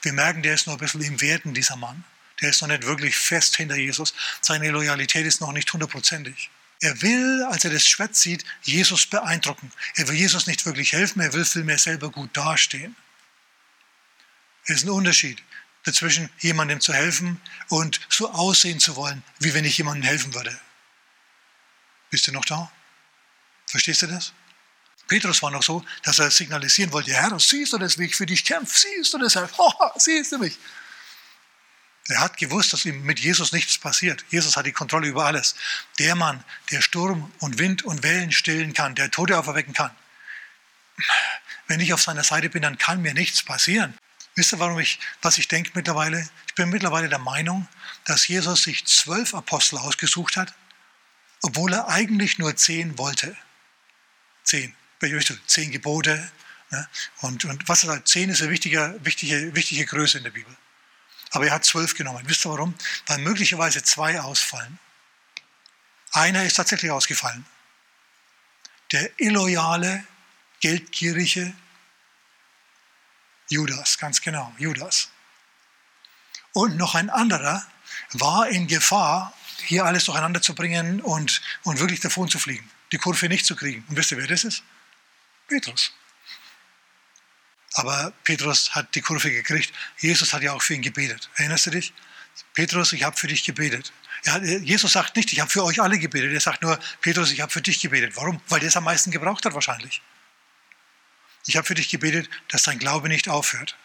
Wir 0.01 0.13
merken, 0.13 0.41
der 0.41 0.55
ist 0.55 0.67
noch 0.67 0.73
ein 0.73 0.79
bisschen 0.79 1.01
im 1.01 1.21
Werden, 1.21 1.53
dieser 1.53 1.75
Mann. 1.75 2.03
Der 2.41 2.49
ist 2.49 2.61
noch 2.61 2.67
nicht 2.67 2.83
wirklich 2.83 3.15
fest 3.15 3.55
hinter 3.55 3.75
Jesus. 3.75 4.13
Seine 4.41 4.71
Loyalität 4.71 5.25
ist 5.25 5.41
noch 5.41 5.51
nicht 5.51 5.71
hundertprozentig. 5.71 6.49
Er 6.81 6.99
will, 7.03 7.45
als 7.51 7.63
er 7.63 7.71
das 7.71 7.87
Schwert 7.87 8.15
sieht, 8.15 8.43
Jesus 8.63 9.05
beeindrucken. 9.05 9.71
Er 9.95 10.07
will 10.07 10.15
Jesus 10.15 10.47
nicht 10.47 10.65
wirklich 10.65 10.93
helfen, 10.93 11.21
er 11.21 11.33
will 11.33 11.45
vielmehr 11.45 11.77
selber 11.77 12.09
gut 12.09 12.35
dastehen. 12.35 12.95
Es 14.65 14.77
ist 14.77 14.83
ein 14.85 14.89
Unterschied 14.89 15.43
dazwischen, 15.83 16.29
jemandem 16.39 16.79
zu 16.79 16.93
helfen 16.93 17.39
und 17.69 18.01
so 18.09 18.31
aussehen 18.31 18.79
zu 18.79 18.95
wollen, 18.95 19.23
wie 19.39 19.53
wenn 19.53 19.65
ich 19.65 19.77
jemandem 19.77 20.03
helfen 20.03 20.33
würde. 20.33 20.59
Bist 22.11 22.27
du 22.27 22.31
noch 22.31 22.45
da? 22.45 22.71
Verstehst 23.65 24.03
du 24.03 24.07
das? 24.07 24.33
Petrus 25.07 25.41
war 25.41 25.51
noch 25.51 25.63
so, 25.63 25.83
dass 26.03 26.19
er 26.19 26.29
signalisieren 26.29 26.91
wollte, 26.91 27.11
Herr, 27.11 27.37
siehst 27.39 27.73
du 27.73 27.77
das, 27.77 27.97
wie 27.97 28.05
ich 28.05 28.15
für 28.15 28.25
dich 28.25 28.45
kämpfe? 28.45 28.77
Siehst 28.77 29.13
du 29.13 29.17
das? 29.17 29.35
Oh, 29.57 29.73
siehst 29.97 30.31
du 30.31 30.37
mich? 30.37 30.57
Er 32.07 32.19
hat 32.19 32.37
gewusst, 32.37 32.73
dass 32.73 32.85
ihm 32.85 33.03
mit 33.03 33.19
Jesus 33.19 33.51
nichts 33.51 33.77
passiert. 33.77 34.25
Jesus 34.29 34.57
hat 34.57 34.65
die 34.65 34.71
Kontrolle 34.71 35.07
über 35.07 35.25
alles. 35.25 35.55
Der 35.99 36.15
Mann, 36.15 36.43
der 36.71 36.81
Sturm 36.81 37.31
und 37.39 37.57
Wind 37.59 37.83
und 37.83 38.03
Wellen 38.03 38.31
stillen 38.31 38.73
kann, 38.73 38.95
der 38.95 39.11
Tote 39.11 39.37
auferwecken 39.37 39.73
kann. 39.73 39.91
Wenn 41.67 41.79
ich 41.79 41.93
auf 41.93 42.01
seiner 42.01 42.23
Seite 42.23 42.49
bin, 42.49 42.63
dann 42.63 42.77
kann 42.77 43.01
mir 43.01 43.13
nichts 43.13 43.43
passieren. 43.43 43.97
Wisst 44.35 44.53
ihr, 44.53 44.59
warum 44.59 44.79
ich, 44.79 44.99
was 45.21 45.37
ich 45.37 45.47
denke 45.47 45.71
mittlerweile? 45.73 46.27
Ich 46.47 46.55
bin 46.55 46.69
mittlerweile 46.69 47.09
der 47.09 47.19
Meinung, 47.19 47.67
dass 48.05 48.27
Jesus 48.27 48.63
sich 48.63 48.85
zwölf 48.85 49.33
Apostel 49.33 49.77
ausgesucht 49.77 50.37
hat, 50.37 50.53
obwohl 51.41 51.73
er 51.73 51.87
eigentlich 51.87 52.37
nur 52.37 52.55
zehn 52.55 52.97
wollte. 52.97 53.35
Zehn 54.43 54.75
zehn 55.47 55.71
Gebote. 55.71 56.31
Ne? 56.69 56.87
Und, 57.21 57.45
und 57.45 57.67
was 57.67 57.83
ist 57.83 57.89
halt, 57.89 58.07
zehn 58.07 58.29
ist 58.29 58.41
eine 58.41 58.51
wichtige, 58.51 58.99
wichtige, 59.03 59.55
wichtige 59.55 59.85
Größe 59.85 60.19
in 60.19 60.23
der 60.23 60.31
Bibel. 60.31 60.55
Aber 61.31 61.45
er 61.45 61.53
hat 61.53 61.65
zwölf 61.65 61.95
genommen. 61.95 62.23
Wisst 62.27 62.45
ihr 62.45 62.49
warum? 62.51 62.75
Weil 63.07 63.19
möglicherweise 63.19 63.83
zwei 63.83 64.19
ausfallen. 64.19 64.79
Einer 66.11 66.43
ist 66.43 66.55
tatsächlich 66.55 66.91
ausgefallen. 66.91 67.45
Der 68.91 69.09
illoyale, 69.19 70.05
geldgierige 70.59 71.53
Judas, 73.49 73.97
ganz 73.97 74.21
genau, 74.21 74.53
Judas. 74.57 75.09
Und 76.53 76.77
noch 76.77 76.95
ein 76.95 77.09
anderer 77.09 77.65
war 78.11 78.47
in 78.49 78.67
Gefahr, 78.67 79.33
hier 79.61 79.85
alles 79.85 80.05
durcheinander 80.05 80.41
zu 80.41 80.55
bringen 80.55 81.01
und, 81.01 81.41
und 81.63 81.79
wirklich 81.79 81.99
davon 81.99 82.29
zu 82.29 82.39
fliegen, 82.39 82.69
die 82.91 82.97
Kurve 82.97 83.27
nicht 83.29 83.45
zu 83.45 83.55
kriegen. 83.55 83.83
Und 83.87 83.95
wisst 83.95 84.11
ihr, 84.11 84.17
wer 84.17 84.27
das 84.27 84.43
ist? 84.43 84.63
Petrus. 85.47 85.91
Aber 87.73 88.13
Petrus 88.23 88.75
hat 88.75 88.93
die 88.95 89.01
Kurve 89.01 89.31
gekriegt. 89.31 89.73
Jesus 89.99 90.33
hat 90.33 90.41
ja 90.41 90.53
auch 90.53 90.61
für 90.61 90.73
ihn 90.73 90.81
gebetet. 90.81 91.29
Erinnerst 91.35 91.67
du 91.67 91.71
dich? 91.71 91.93
Petrus, 92.53 92.93
ich 92.93 93.03
habe 93.03 93.15
für 93.15 93.27
dich 93.27 93.43
gebetet. 93.43 93.93
Hat, 94.27 94.43
Jesus 94.43 94.91
sagt 94.91 95.15
nicht, 95.15 95.31
ich 95.33 95.39
habe 95.39 95.49
für 95.49 95.63
euch 95.63 95.81
alle 95.81 95.97
gebetet. 95.97 96.33
Er 96.33 96.41
sagt 96.41 96.61
nur, 96.61 96.79
Petrus, 97.01 97.31
ich 97.31 97.41
habe 97.41 97.51
für 97.51 97.61
dich 97.61 97.81
gebetet. 97.81 98.15
Warum? 98.15 98.41
Weil 98.49 98.59
der 98.59 98.69
es 98.69 98.77
am 98.77 98.83
meisten 98.83 99.11
gebraucht 99.11 99.45
hat 99.45 99.53
wahrscheinlich. 99.53 100.01
Ich 101.47 101.55
habe 101.55 101.65
für 101.65 101.73
dich 101.73 101.89
gebetet, 101.89 102.29
dass 102.49 102.63
dein 102.63 102.77
Glaube 102.77 103.09
nicht 103.09 103.29
aufhört. 103.29 103.75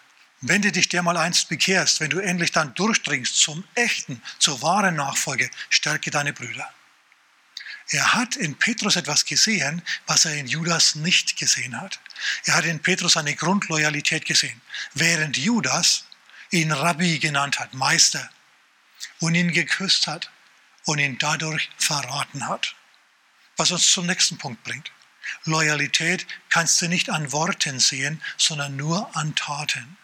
Wenn 0.42 0.62
du 0.62 0.70
dich 0.70 0.88
der 0.88 1.03
mal 1.03 1.16
einst 1.16 1.49
bekehrst, 1.49 2.01
wenn 2.01 2.11
du 2.11 2.18
endlich 2.18 2.53
dann 2.53 2.75
durchdringst 2.75 3.37
zum 3.37 3.64
echten, 3.75 4.22
zur 4.38 4.61
wahren 4.62 4.96
Nachfolge, 4.96 5.51
stärke 5.70 6.11
deine 6.11 6.33
Brüder. 6.33 6.68
Er 7.88 8.14
hat 8.14 8.37
in 8.37 8.59
Petrus 8.59 8.96
etwas 8.96 9.25
gesehen, 9.25 9.81
was 10.07 10.25
er 10.25 10.35
in 10.35 10.46
Judas 10.46 10.96
nicht 10.96 11.37
gesehen 11.37 11.81
hat. 11.81 12.01
Er 12.44 12.55
hat 12.55 12.64
in 12.64 12.83
Petrus 12.83 13.16
eine 13.16 13.35
Grundloyalität 13.35 14.25
gesehen, 14.25 14.61
während 14.94 15.37
Judas 15.37 16.05
ihn 16.51 16.72
Rabbi 16.72 17.18
genannt 17.18 17.61
hat, 17.61 17.75
Meister, 17.75 18.29
und 19.20 19.35
ihn 19.35 19.53
geküsst 19.53 20.07
hat 20.07 20.31
und 20.85 20.99
ihn 20.99 21.18
dadurch 21.18 21.70
verraten 21.79 22.49
hat. 22.49 22.75
Was 23.57 23.70
uns 23.70 23.90
zum 23.90 24.07
nächsten 24.07 24.37
Punkt 24.37 24.62
bringt. 24.64 24.90
Loyalität 25.44 26.27
kannst 26.51 26.81
du 26.83 26.88
nicht 26.88 27.09
an 27.09 27.33
Worten 27.33 27.81
sehen, 27.81 28.22
sondern 28.37 28.77
nur 28.77 29.14
an 29.16 29.35
Taten. 29.35 29.96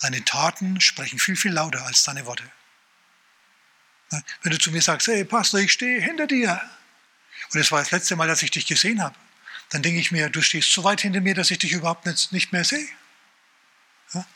Deine 0.00 0.24
Taten 0.24 0.80
sprechen 0.80 1.18
viel, 1.18 1.36
viel 1.36 1.52
lauter 1.52 1.84
als 1.84 2.04
deine 2.04 2.26
Worte. 2.26 2.44
Wenn 4.42 4.52
du 4.52 4.58
zu 4.58 4.70
mir 4.70 4.80
sagst, 4.80 5.08
hey 5.08 5.24
Pastor, 5.24 5.60
ich 5.60 5.72
stehe 5.72 6.00
hinter 6.00 6.26
dir, 6.26 6.60
und 7.52 7.60
es 7.60 7.70
war 7.70 7.80
das 7.80 7.90
letzte 7.90 8.16
Mal, 8.16 8.28
dass 8.28 8.42
ich 8.42 8.50
dich 8.50 8.66
gesehen 8.66 9.02
habe, 9.02 9.14
dann 9.70 9.82
denke 9.82 10.00
ich 10.00 10.10
mir, 10.10 10.30
du 10.30 10.40
stehst 10.40 10.72
so 10.72 10.84
weit 10.84 11.00
hinter 11.00 11.20
mir, 11.20 11.34
dass 11.34 11.50
ich 11.50 11.58
dich 11.58 11.72
überhaupt 11.72 12.06
nicht 12.32 12.52
mehr 12.52 12.64
sehe. 12.64 12.88
Ja? 14.14 14.26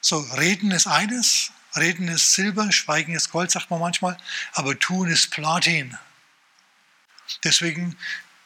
So, 0.00 0.18
reden 0.18 0.70
ist 0.70 0.86
eines, 0.86 1.52
reden 1.76 2.08
ist 2.08 2.32
Silber, 2.34 2.70
Schweigen 2.70 3.14
ist 3.14 3.30
Gold, 3.30 3.50
sagt 3.50 3.70
man 3.70 3.80
manchmal, 3.80 4.18
aber 4.52 4.78
tun 4.78 5.08
ist 5.08 5.30
Platin. 5.30 5.96
Deswegen 7.44 7.96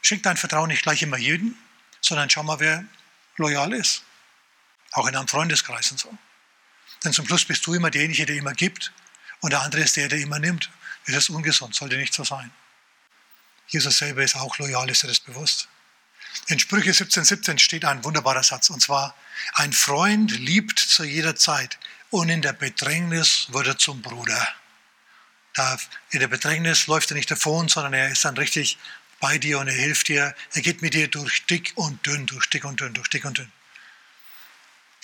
schenk 0.01 0.23
dein 0.23 0.37
Vertrauen 0.37 0.69
nicht 0.69 0.83
gleich 0.83 1.03
immer 1.03 1.17
jedem, 1.17 1.57
sondern 2.01 2.31
schau 2.31 2.43
mal, 2.43 2.61
wer 2.61 2.85
loyal 3.37 3.73
ist. 3.73 4.03
Auch 4.93 5.07
in 5.07 5.17
einem 5.17 5.29
Freundeskreis 5.29 5.91
und 5.91 5.99
so. 5.99 6.17
Denn 7.05 7.13
zum 7.13 7.27
Schluss 7.27 7.45
bist 7.45 7.67
du 7.67 7.75
immer 7.75 7.91
derjenige, 7.91 8.27
der 8.27 8.37
immer 8.37 8.55
gibt 8.55 8.93
und 9.41 9.53
der 9.53 9.63
andere 9.63 9.83
ist 9.83 9.97
der, 9.97 10.09
der 10.09 10.19
immer 10.19 10.39
nimmt. 10.39 10.71
Das 11.07 11.17
ist 11.17 11.31
ungesund, 11.31 11.75
sollte 11.75 11.97
nicht 11.97 12.15
so 12.15 12.25
sein. 12.25 12.51
Jesus 13.67 13.99
selber 13.99 14.23
ist 14.23 14.37
auch 14.37 14.59
loyal, 14.59 14.89
ist 14.91 15.03
er 15.05 15.09
das 15.09 15.21
bewusst. 15.21 15.69
In 16.47 16.59
Sprüche 16.59 16.91
17,17 16.91 17.25
17 17.25 17.59
steht 17.59 17.85
ein 17.85 18.05
wunderbarer 18.05 18.43
Satz, 18.43 18.71
und 18.71 18.81
zwar, 18.81 19.15
ein 19.55 19.73
Freund 19.73 20.31
liebt 20.31 20.79
zu 20.79 21.05
jeder 21.05 21.37
Zeit 21.37 21.79
und 22.11 22.29
in 22.29 22.43
der 22.43 22.53
Bedrängnis 22.53 23.47
wird 23.51 23.67
er 23.67 23.79
zum 23.79 24.03
Bruder. 24.03 24.49
Da 25.55 25.79
in 26.11 26.21
der 26.21 26.29
Bedrängnis 26.29 26.87
läuft 26.87 27.11
er 27.11 27.17
nicht 27.17 27.31
davon, 27.31 27.69
sondern 27.69 27.93
er 27.93 28.11
ist 28.11 28.25
dann 28.25 28.37
richtig 28.37 28.79
bei 29.21 29.39
dir 29.39 29.59
und 29.59 29.69
er 29.69 29.75
hilft 29.75 30.09
dir. 30.09 30.35
Er 30.53 30.63
geht 30.63 30.83
mit 30.83 30.95
dir 30.95 31.09
durch 31.09 31.45
dick 31.47 31.73
und 31.75 32.05
dünn, 32.07 32.27
durch 32.27 32.49
dick 32.49 32.65
und 32.65 32.81
dünn, 32.81 32.95
durch 32.95 33.09
dick 33.09 33.25
und 33.25 33.39
dünn. 33.39 33.53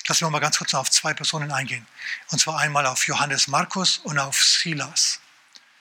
Lassen 0.09 0.25
wir 0.25 0.31
mal 0.31 0.39
ganz 0.39 0.57
kurz 0.57 0.73
auf 0.73 0.91
zwei 0.91 1.13
Personen 1.13 1.53
eingehen. 1.53 1.87
Und 2.31 2.39
zwar 2.39 2.59
einmal 2.59 2.87
auf 2.87 3.07
Johannes 3.07 3.47
Markus 3.47 3.99
und 3.99 4.19
auf 4.19 4.43
Silas. 4.43 5.21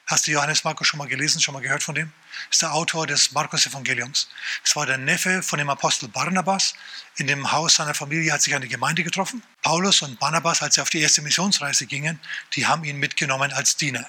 Hast 0.06 0.28
du 0.28 0.32
Johannes 0.32 0.66
Markus 0.66 0.88
schon 0.88 0.98
mal 0.98 1.08
gelesen, 1.08 1.40
schon 1.40 1.54
mal 1.54 1.62
gehört 1.62 1.82
von 1.82 1.96
dem? 1.96 2.12
Das 2.50 2.58
ist 2.58 2.62
der 2.62 2.74
Autor 2.74 3.08
des 3.08 3.32
Markus-Evangeliums. 3.32 4.30
Es 4.66 4.76
war 4.76 4.86
der 4.86 4.98
Neffe 4.98 5.42
von 5.44 5.60
dem 5.60 5.70
Apostel 5.70 6.10
Barnabas. 6.10 6.76
In 7.16 7.28
dem 7.28 7.52
Haus 7.54 7.76
seiner 7.76 7.94
Familie 7.94 8.34
hat 8.34 8.42
sich 8.42 8.54
eine 8.54 8.68
Gemeinde 8.68 9.04
getroffen. 9.04 9.44
Paulus 9.62 10.02
und 10.02 10.20
Barnabas, 10.20 10.62
als 10.62 10.76
sie 10.76 10.82
auf 10.82 10.90
die 10.90 11.02
erste 11.02 11.22
Missionsreise 11.22 11.86
gingen, 11.86 12.20
die 12.54 12.68
haben 12.68 12.84
ihn 12.84 12.98
mitgenommen 12.98 13.54
als 13.54 13.78
Diener. 13.78 14.06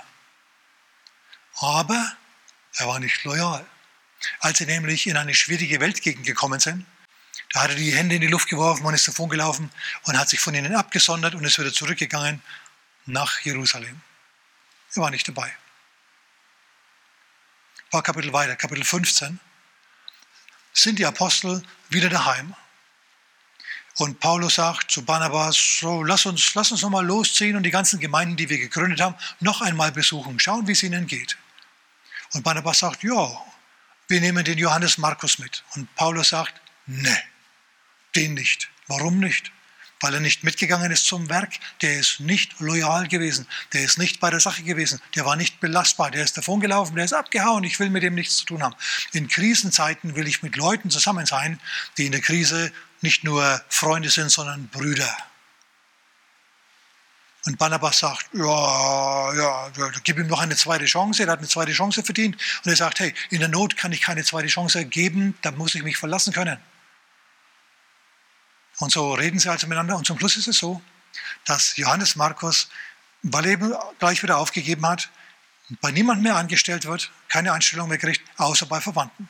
Aber 1.60 2.12
er 2.74 2.88
war 2.88 2.98
nicht 2.98 3.22
loyal. 3.22 3.64
Als 4.40 4.58
sie 4.58 4.66
nämlich 4.66 5.06
in 5.06 5.16
eine 5.16 5.34
schwierige 5.34 5.80
Weltgegend 5.80 6.26
gekommen 6.26 6.58
sind, 6.58 6.86
da 7.52 7.62
hat 7.62 7.70
er 7.70 7.76
die 7.76 7.94
Hände 7.94 8.16
in 8.16 8.20
die 8.20 8.26
Luft 8.26 8.48
geworfen 8.48 8.84
und 8.84 8.94
ist 8.94 9.08
davon 9.08 9.28
gelaufen 9.28 9.70
und 10.04 10.18
hat 10.18 10.28
sich 10.28 10.40
von 10.40 10.54
ihnen 10.54 10.74
abgesondert 10.74 11.34
und 11.34 11.44
ist 11.44 11.58
wieder 11.58 11.72
zurückgegangen 11.72 12.42
nach 13.06 13.40
Jerusalem. 13.40 14.00
Er 14.94 15.02
war 15.02 15.10
nicht 15.10 15.26
dabei. 15.28 15.48
Ein 15.48 15.54
paar 17.90 18.02
Kapitel 18.02 18.32
weiter, 18.32 18.56
Kapitel 18.56 18.84
15, 18.84 19.40
sind 20.74 20.98
die 20.98 21.06
Apostel 21.06 21.62
wieder 21.88 22.10
daheim. 22.10 22.54
Und 23.96 24.20
Paulus 24.20 24.56
sagt 24.56 24.90
zu 24.90 25.04
Barnabas, 25.04 25.56
so 25.80 26.04
lass 26.04 26.26
uns, 26.26 26.54
lass 26.54 26.70
uns 26.70 26.82
nochmal 26.82 27.04
losziehen 27.04 27.56
und 27.56 27.64
die 27.64 27.70
ganzen 27.70 27.98
Gemeinden, 27.98 28.36
die 28.36 28.48
wir 28.48 28.58
gegründet 28.58 29.00
haben, 29.00 29.16
noch 29.40 29.60
einmal 29.60 29.90
besuchen, 29.90 30.38
schauen, 30.38 30.68
wie 30.68 30.72
es 30.72 30.82
ihnen 30.82 31.06
geht. 31.06 31.36
Und 32.32 32.44
Barnabas 32.44 32.78
sagt, 32.78 33.02
ja, 33.02 33.42
wir 34.06 34.20
nehmen 34.20 34.44
den 34.44 34.58
Johannes 34.58 34.98
Markus 34.98 35.38
mit. 35.38 35.64
Und 35.74 35.92
Paulus 35.96 36.28
sagt, 36.28 36.54
ne, 36.86 37.18
den 38.18 38.34
nicht. 38.34 38.68
Warum 38.88 39.20
nicht? 39.20 39.52
Weil 40.00 40.14
er 40.14 40.20
nicht 40.20 40.44
mitgegangen 40.44 40.92
ist 40.92 41.06
zum 41.06 41.28
Werk. 41.28 41.54
Der 41.82 41.98
ist 41.98 42.20
nicht 42.20 42.60
loyal 42.60 43.08
gewesen. 43.08 43.46
Der 43.72 43.82
ist 43.82 43.98
nicht 43.98 44.20
bei 44.20 44.30
der 44.30 44.40
Sache 44.40 44.62
gewesen. 44.62 45.00
Der 45.14 45.24
war 45.24 45.36
nicht 45.36 45.60
belastbar. 45.60 46.10
Der 46.10 46.22
ist 46.22 46.36
davongelaufen. 46.36 46.94
Der 46.94 47.04
ist 47.04 47.12
abgehauen. 47.12 47.64
Ich 47.64 47.80
will 47.80 47.90
mit 47.90 48.02
dem 48.02 48.14
nichts 48.14 48.36
zu 48.38 48.46
tun 48.46 48.62
haben. 48.62 48.76
In 49.12 49.28
Krisenzeiten 49.28 50.14
will 50.14 50.28
ich 50.28 50.42
mit 50.42 50.56
Leuten 50.56 50.90
zusammen 50.90 51.26
sein, 51.26 51.60
die 51.96 52.06
in 52.06 52.12
der 52.12 52.20
Krise 52.20 52.72
nicht 53.00 53.24
nur 53.24 53.60
Freunde 53.68 54.10
sind, 54.10 54.30
sondern 54.30 54.68
Brüder. 54.68 55.16
Und 57.46 57.58
Barnabas 57.58 58.00
sagt, 58.00 58.28
ja, 58.34 59.34
ja, 59.34 59.70
gib 60.04 60.18
ihm 60.18 60.26
noch 60.26 60.40
eine 60.40 60.56
zweite 60.56 60.84
Chance. 60.84 61.24
Er 61.24 61.30
hat 61.30 61.38
eine 61.38 61.48
zweite 61.48 61.72
Chance 61.72 62.02
verdient. 62.02 62.36
Und 62.64 62.70
er 62.70 62.76
sagt, 62.76 63.00
hey, 63.00 63.14
in 63.30 63.40
der 63.40 63.48
Not 63.48 63.76
kann 63.76 63.92
ich 63.92 64.00
keine 64.00 64.22
zweite 64.22 64.48
Chance 64.48 64.84
geben, 64.84 65.36
da 65.42 65.50
muss 65.50 65.74
ich 65.74 65.82
mich 65.82 65.96
verlassen 65.96 66.32
können. 66.32 66.58
Und 68.78 68.92
so 68.92 69.12
reden 69.14 69.38
sie 69.38 69.50
also 69.50 69.66
miteinander. 69.66 69.96
Und 69.96 70.06
zum 70.06 70.18
Schluss 70.18 70.36
ist 70.36 70.48
es 70.48 70.58
so, 70.58 70.80
dass 71.44 71.76
Johannes 71.76 72.16
Markus, 72.16 72.68
weil 73.22 73.46
er 73.46 73.52
eben 73.52 73.74
gleich 73.98 74.22
wieder 74.22 74.38
aufgegeben 74.38 74.86
hat, 74.86 75.10
bei 75.80 75.90
niemandem 75.90 76.24
mehr 76.24 76.36
angestellt 76.36 76.86
wird, 76.86 77.10
keine 77.28 77.52
Einstellung 77.52 77.88
mehr 77.88 77.98
kriegt, 77.98 78.22
außer 78.38 78.66
bei 78.66 78.80
Verwandten. 78.80 79.28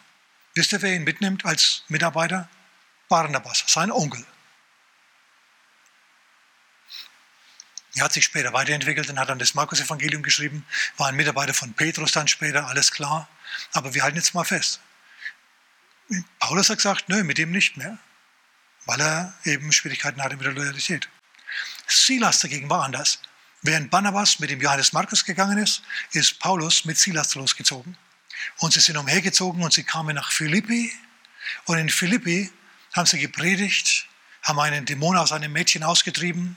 Wisst 0.55 0.73
ihr, 0.73 0.83
wer 0.83 0.95
ihn 0.95 1.05
mitnimmt 1.05 1.45
als 1.45 1.83
Mitarbeiter? 1.89 2.49
Barnabas, 3.09 3.65
sein 3.67 3.91
Onkel. 3.91 4.25
Er 7.95 8.05
hat 8.05 8.13
sich 8.13 8.25
später 8.25 8.53
weiterentwickelt 8.53 9.09
und 9.09 9.19
hat 9.19 9.29
dann 9.29 9.41
das 9.41 9.55
Markus-Evangelium 9.55 10.23
geschrieben, 10.23 10.65
war 10.99 11.09
ein 11.09 11.17
Mitarbeiter 11.17 11.55
von 11.55 11.73
Petrus 11.73 12.13
dann 12.13 12.29
später, 12.29 12.67
alles 12.69 12.93
klar. 12.93 13.29
Aber 13.73 13.95
wir 13.95 14.03
halten 14.03 14.19
jetzt 14.19 14.35
mal 14.35 14.45
fest. 14.45 14.81
Paulus 16.39 16.71
hat 16.71 16.77
gesagt, 16.77 17.09
nö, 17.09 17.25
mit 17.25 17.39
dem 17.39 17.51
nicht 17.51 17.77
mehr 17.77 17.99
weil 18.89 19.03
er 19.03 19.35
eben 19.45 19.71
Schwierigkeiten 19.71 20.23
hatte 20.23 20.37
mit 20.37 20.47
der 20.47 20.55
Loyalität. 20.55 21.11
Silas 21.87 22.41
dagegen 22.41 22.71
war 22.71 22.85
anders. 22.85 23.21
Während 23.61 23.91
Barnabas 23.91 24.39
mit 24.39 24.49
dem 24.49 24.63
Johannes 24.63 24.95
Markus 24.95 25.27
gegangen 25.27 25.59
ist, 25.59 25.83
ist 26.13 26.39
Paulus 26.39 26.87
mit 26.87 26.97
Silas 26.97 27.35
losgezogen. 27.35 27.99
Und 28.57 28.73
sie 28.73 28.81
sind 28.81 28.97
umhergezogen 28.97 29.63
und 29.63 29.75
sie 29.75 29.83
kamen 29.85 30.15
nach 30.15 30.33
Philippi. 30.33 30.91
Und 31.67 31.77
in 31.77 31.91
Philippi 31.91 32.51
haben 32.95 33.05
sie 33.05 33.19
gepredigt, 33.19 34.07
haben 34.43 34.59
einen 34.59 34.87
Dämon 34.87 35.19
aus 35.19 35.33
einem 35.33 35.53
Mädchen 35.53 35.83
ausgetrieben. 35.83 36.57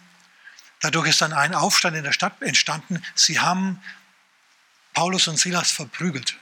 Dadurch 0.80 1.10
ist 1.10 1.20
dann 1.20 1.34
ein 1.34 1.54
Aufstand 1.54 1.98
in 1.98 2.06
der 2.06 2.14
Stadt 2.14 2.42
entstanden. 2.42 3.04
Sie 3.14 3.42
haben 3.42 3.84
Paulus 4.94 5.28
und 5.28 5.38
Silas 5.38 5.70
verprügelt. 5.70 6.38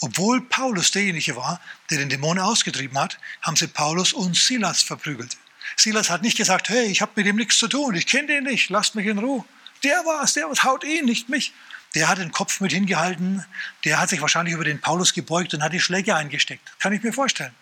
Obwohl 0.00 0.40
Paulus 0.42 0.90
derjenige 0.90 1.36
war, 1.36 1.60
der 1.90 1.98
den 1.98 2.08
Dämon 2.08 2.38
ausgetrieben 2.38 2.98
hat, 2.98 3.18
haben 3.42 3.56
sie 3.56 3.68
Paulus 3.68 4.12
und 4.12 4.36
Silas 4.36 4.82
verprügelt. 4.82 5.36
Silas 5.76 6.10
hat 6.10 6.22
nicht 6.22 6.36
gesagt, 6.36 6.68
hey, 6.68 6.86
ich 6.86 7.00
habe 7.00 7.12
mit 7.16 7.26
dem 7.26 7.36
nichts 7.36 7.58
zu 7.58 7.68
tun, 7.68 7.94
ich 7.94 8.06
kenne 8.06 8.28
den 8.28 8.44
nicht, 8.44 8.70
lasst 8.70 8.94
mich 8.94 9.06
in 9.06 9.18
Ruhe. 9.18 9.44
Der 9.82 10.04
war 10.04 10.22
es, 10.22 10.34
der 10.34 10.48
was, 10.50 10.64
haut 10.64 10.84
ihn, 10.84 11.04
nicht 11.04 11.28
mich. 11.28 11.52
Der 11.94 12.08
hat 12.08 12.18
den 12.18 12.32
Kopf 12.32 12.60
mit 12.60 12.72
hingehalten, 12.72 13.44
der 13.84 14.00
hat 14.00 14.08
sich 14.08 14.20
wahrscheinlich 14.20 14.54
über 14.54 14.64
den 14.64 14.80
Paulus 14.80 15.12
gebeugt 15.12 15.54
und 15.54 15.62
hat 15.62 15.72
die 15.72 15.80
Schläge 15.80 16.16
eingesteckt. 16.16 16.72
Kann 16.80 16.92
ich 16.92 17.02
mir 17.02 17.12
vorstellen. 17.12 17.54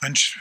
Mensch, 0.00 0.38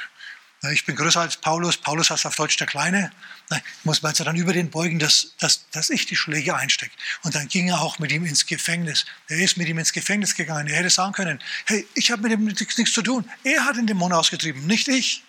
ich 0.71 0.85
bin 0.85 0.95
größer 0.95 1.21
als 1.21 1.37
Paulus, 1.37 1.77
Paulus 1.77 2.09
heißt 2.09 2.25
auf 2.25 2.35
Deutsch 2.35 2.57
der 2.57 2.65
Kleine. 2.65 3.11
Ich 3.51 3.61
muss 3.83 4.01
man 4.01 4.09
also 4.09 4.23
dann 4.23 4.35
über 4.35 4.53
den 4.53 4.71
beugen, 4.71 4.97
dass, 4.97 5.35
dass, 5.39 5.69
dass 5.69 5.91
ich 5.91 6.07
die 6.07 6.15
Schläge 6.15 6.55
einstecke. 6.55 6.91
Und 7.21 7.35
dann 7.35 7.47
ging 7.47 7.69
er 7.69 7.79
auch 7.81 7.99
mit 7.99 8.11
ihm 8.11 8.25
ins 8.25 8.45
Gefängnis. 8.45 9.05
Er 9.27 9.37
ist 9.37 9.57
mit 9.57 9.67
ihm 9.67 9.77
ins 9.77 9.93
Gefängnis 9.93 10.33
gegangen. 10.33 10.67
Er 10.67 10.77
hätte 10.77 10.89
sagen 10.89 11.13
können, 11.13 11.39
hey, 11.65 11.87
ich 11.93 12.11
habe 12.11 12.23
mit 12.23 12.31
ihm 12.31 12.45
nichts, 12.45 12.91
zu 12.91 13.01
tun. 13.03 13.29
Er 13.43 13.65
hat 13.65 13.77
den 13.77 13.85
Dämon 13.85 14.11
ausgetrieben, 14.11 14.65
nicht 14.65 14.87
ich. 14.87 15.23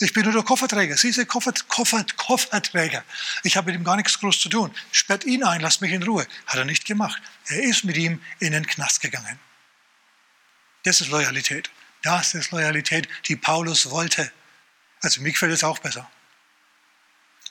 Ich 0.00 0.12
bin 0.12 0.24
nur 0.24 0.32
der 0.32 0.42
Kofferträger. 0.42 0.96
Sie 0.96 1.10
ist 1.10 1.28
Koffer, 1.28 1.52
Koffer, 1.68 2.04
Kofferträger. 2.16 3.04
Ich 3.44 3.56
habe 3.56 3.70
mit 3.70 3.80
ihm 3.80 3.84
gar 3.84 3.96
nichts 3.96 4.18
groß 4.18 4.40
zu 4.40 4.48
tun. 4.48 4.74
Sperrt 4.90 5.24
ihn 5.24 5.44
ein, 5.44 5.60
lasst 5.60 5.82
mich 5.82 5.92
in 5.92 6.02
Ruhe. 6.02 6.26
Hat 6.46 6.56
er 6.56 6.64
nicht 6.64 6.86
gemacht. 6.86 7.20
Er 7.46 7.62
ist 7.62 7.84
mit 7.84 7.96
ihm 7.96 8.20
in 8.40 8.52
den 8.52 8.66
Knast 8.66 9.00
gegangen. 9.02 9.38
Das 10.82 11.00
ist 11.00 11.10
Loyalität. 11.10 11.70
Das 12.04 12.34
ist 12.34 12.50
Loyalität, 12.50 13.08
die 13.28 13.36
Paulus 13.36 13.90
wollte. 13.90 14.30
Also 15.00 15.22
mir 15.22 15.32
gefällt 15.32 15.52
es 15.52 15.64
auch 15.64 15.78
besser. 15.78 16.08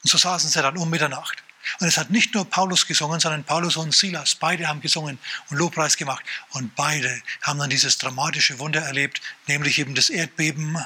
Und 0.04 0.10
so 0.12 0.18
saßen 0.18 0.50
sie 0.50 0.62
dann 0.62 0.78
um 0.78 0.92
Mitternacht. 0.92 1.44
Und 1.80 1.88
es 1.88 1.98
hat 1.98 2.12
nicht 2.12 2.36
nur 2.36 2.48
Paulus 2.48 2.86
gesungen, 2.86 3.20
sondern 3.20 3.44
Paulus 3.44 3.78
und 3.78 3.96
Silas. 3.96 4.36
Beide 4.36 4.68
haben 4.68 4.80
gesungen 4.80 5.18
und 5.50 5.58
Lobpreis 5.58 5.98
gemacht. 5.98 6.24
Und 6.52 6.76
beide 6.76 7.24
haben 7.42 7.58
dann 7.58 7.72
dieses 7.72 7.98
dramatische 7.98 8.60
Wunder 8.60 8.82
erlebt, 8.82 9.22
nämlich 9.48 9.80
eben 9.80 9.96
das 9.96 10.12
Erdbeben. 10.12 10.78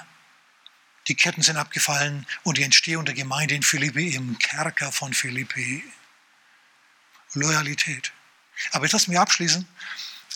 Die 1.09 1.15
Ketten 1.15 1.41
sind 1.41 1.57
abgefallen 1.57 2.25
und 2.43 2.57
die 2.57 2.63
Entstehung 2.63 3.03
der 3.03 3.15
Gemeinde 3.15 3.55
in 3.55 3.63
Philippi 3.63 4.15
im 4.15 4.39
Kerker 4.39 4.93
von 4.93 5.13
Philippi. 5.13 5.83
Loyalität. 7.33 8.13
Aber 8.71 8.85
jetzt 8.85 8.93
lassen 8.93 9.11
wir 9.11 9.19
abschließen 9.19 9.67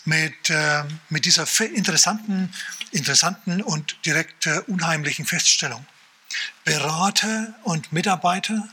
mit, 0.06 0.50
äh, 0.50 0.84
mit 1.10 1.26
dieser 1.26 1.46
interessanten, 1.62 2.54
interessanten 2.92 3.62
und 3.62 3.98
direkt 4.06 4.48
äh, 4.48 4.60
unheimlichen 4.68 5.26
Feststellung. 5.26 5.86
Berater 6.64 7.54
und 7.64 7.92
Mitarbeiter 7.92 8.68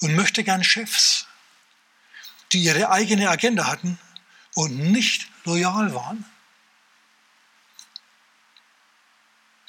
und 0.00 0.14
möchte 0.14 0.44
gern 0.44 0.64
Chefs, 0.64 1.26
die 2.52 2.62
ihre 2.62 2.90
eigene 2.90 3.28
Agenda 3.28 3.66
hatten 3.66 3.98
und 4.54 4.78
nicht 4.78 5.28
loyal 5.44 5.94
waren, 5.94 6.24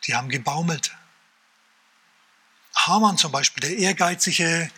die 0.06 0.16
haben 0.16 0.30
gebaumelt. 0.30 0.96
Haman 2.76 3.18
zum 3.18 3.32
Beispiel, 3.32 3.62
der 3.62 3.78
ehrgeizige 3.78 4.70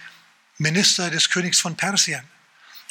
Minister 0.57 1.09
des 1.09 1.29
Königs 1.29 1.59
von 1.59 1.75
Persien, 1.75 2.23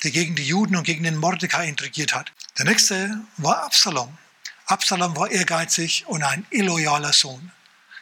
der 0.05 0.11
gegen 0.11 0.35
die 0.35 0.47
Juden 0.47 0.77
und 0.77 0.85
gegen 0.85 1.05
den 1.05 1.17
Mordecai 1.17 1.69
intrigiert 1.69 2.15
hat. 2.15 2.33
Der 2.59 2.65
nächste 2.65 3.21
war 3.37 3.65
Absalom. 3.65 4.17
Absalom 4.65 5.15
war 5.15 5.31
ehrgeizig 5.31 6.07
und 6.07 6.23
ein 6.23 6.47
illoyaler 6.49 7.13
Sohn. 7.13 7.53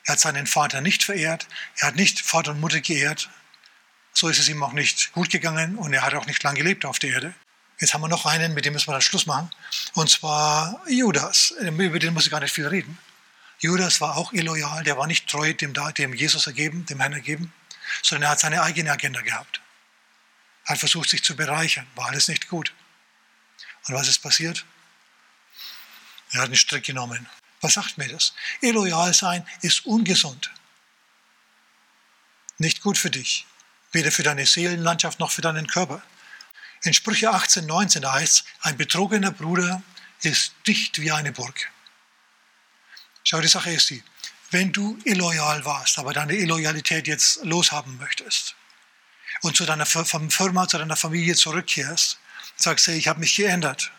Er 0.04 0.12
hat 0.12 0.20
seinen 0.20 0.46
Vater 0.46 0.80
nicht 0.80 1.02
verehrt, 1.02 1.48
er 1.76 1.88
hat 1.88 1.96
nicht 1.96 2.20
Vater 2.20 2.52
und 2.52 2.60
Mutter 2.60 2.80
geehrt 2.80 3.30
So 4.12 4.28
ist 4.28 4.38
es 4.38 4.48
ihm 4.48 4.62
auch 4.62 4.72
nicht 4.72 5.10
gut 5.12 5.30
gegangen 5.30 5.76
und 5.76 5.92
er 5.92 6.02
hat 6.02 6.14
auch 6.14 6.26
nicht 6.26 6.40
lang 6.44 6.54
gelebt 6.54 6.84
auf 6.84 7.00
der 7.00 7.10
Erde. 7.10 7.34
Jetzt 7.80 7.94
haben 7.94 8.02
wir 8.02 8.08
noch 8.08 8.26
einen, 8.26 8.54
mit 8.54 8.64
dem 8.64 8.74
müssen 8.74 8.86
wir 8.86 8.92
dann 8.92 9.02
Schluss 9.02 9.26
machen. 9.26 9.50
Und 9.94 10.08
zwar 10.08 10.80
Judas. 10.88 11.52
Über 11.58 11.98
den 11.98 12.14
muss 12.14 12.26
ich 12.26 12.30
gar 12.30 12.38
nicht 12.38 12.54
viel 12.54 12.68
reden. 12.68 12.96
Judas 13.58 14.00
war 14.00 14.16
auch 14.16 14.32
illoyal, 14.32 14.84
der 14.84 14.96
war 14.96 15.08
nicht 15.08 15.28
treu 15.28 15.52
dem, 15.52 15.74
dem 15.74 16.14
Jesus 16.14 16.46
ergeben, 16.46 16.86
dem 16.86 17.00
Herrn 17.00 17.12
ergeben, 17.12 17.52
sondern 18.02 18.28
er 18.28 18.30
hat 18.30 18.40
seine 18.40 18.62
eigene 18.62 18.92
Agenda 18.92 19.20
gehabt. 19.20 19.60
Er 20.66 20.74
hat 20.74 20.78
versucht, 20.78 21.08
sich 21.08 21.24
zu 21.24 21.34
bereichern, 21.34 21.88
war 21.96 22.06
alles 22.06 22.28
nicht 22.28 22.48
gut. 22.48 22.72
Und 23.86 23.94
was 23.94 24.08
ist 24.08 24.18
passiert? 24.20 24.64
Er 26.32 26.40
hat 26.40 26.46
einen 26.46 26.56
Strick 26.56 26.84
genommen. 26.84 27.28
Was 27.60 27.74
sagt 27.74 27.98
mir 27.98 28.08
das? 28.08 28.34
Illoyal 28.60 29.14
sein 29.14 29.46
ist 29.62 29.86
ungesund. 29.86 30.50
Nicht 32.58 32.82
gut 32.82 32.98
für 32.98 33.10
dich. 33.10 33.46
Weder 33.92 34.10
für 34.10 34.22
deine 34.22 34.46
Seelenlandschaft 34.46 35.20
noch 35.20 35.30
für 35.30 35.42
deinen 35.42 35.66
Körper. 35.66 36.02
In 36.82 36.92
Sprüche 36.92 37.30
18, 37.30 37.66
19 37.66 38.02
da 38.02 38.12
heißt 38.12 38.40
es, 38.40 38.44
ein 38.60 38.76
betrogener 38.76 39.30
Bruder 39.30 39.82
ist 40.20 40.52
dicht 40.66 41.00
wie 41.00 41.12
eine 41.12 41.32
Burg. 41.32 41.70
Schau, 43.22 43.40
die 43.40 43.48
Sache 43.48 43.70
ist 43.70 43.88
die, 43.90 44.02
wenn 44.50 44.72
du 44.72 44.98
illoyal 45.04 45.64
warst, 45.64 45.98
aber 45.98 46.12
deine 46.12 46.34
Illoyalität 46.34 47.06
jetzt 47.06 47.42
loshaben 47.44 47.96
möchtest 47.96 48.54
und 49.42 49.56
zu 49.56 49.64
deiner 49.64 49.86
Firma, 49.86 50.68
zu 50.68 50.78
deiner 50.78 50.96
Familie 50.96 51.34
zurückkehrst, 51.34 52.18
sagst, 52.56 52.86
hey, 52.86 52.96
ich 52.96 53.08
habe 53.08 53.20
mich 53.20 53.36
geändert, 53.36 53.92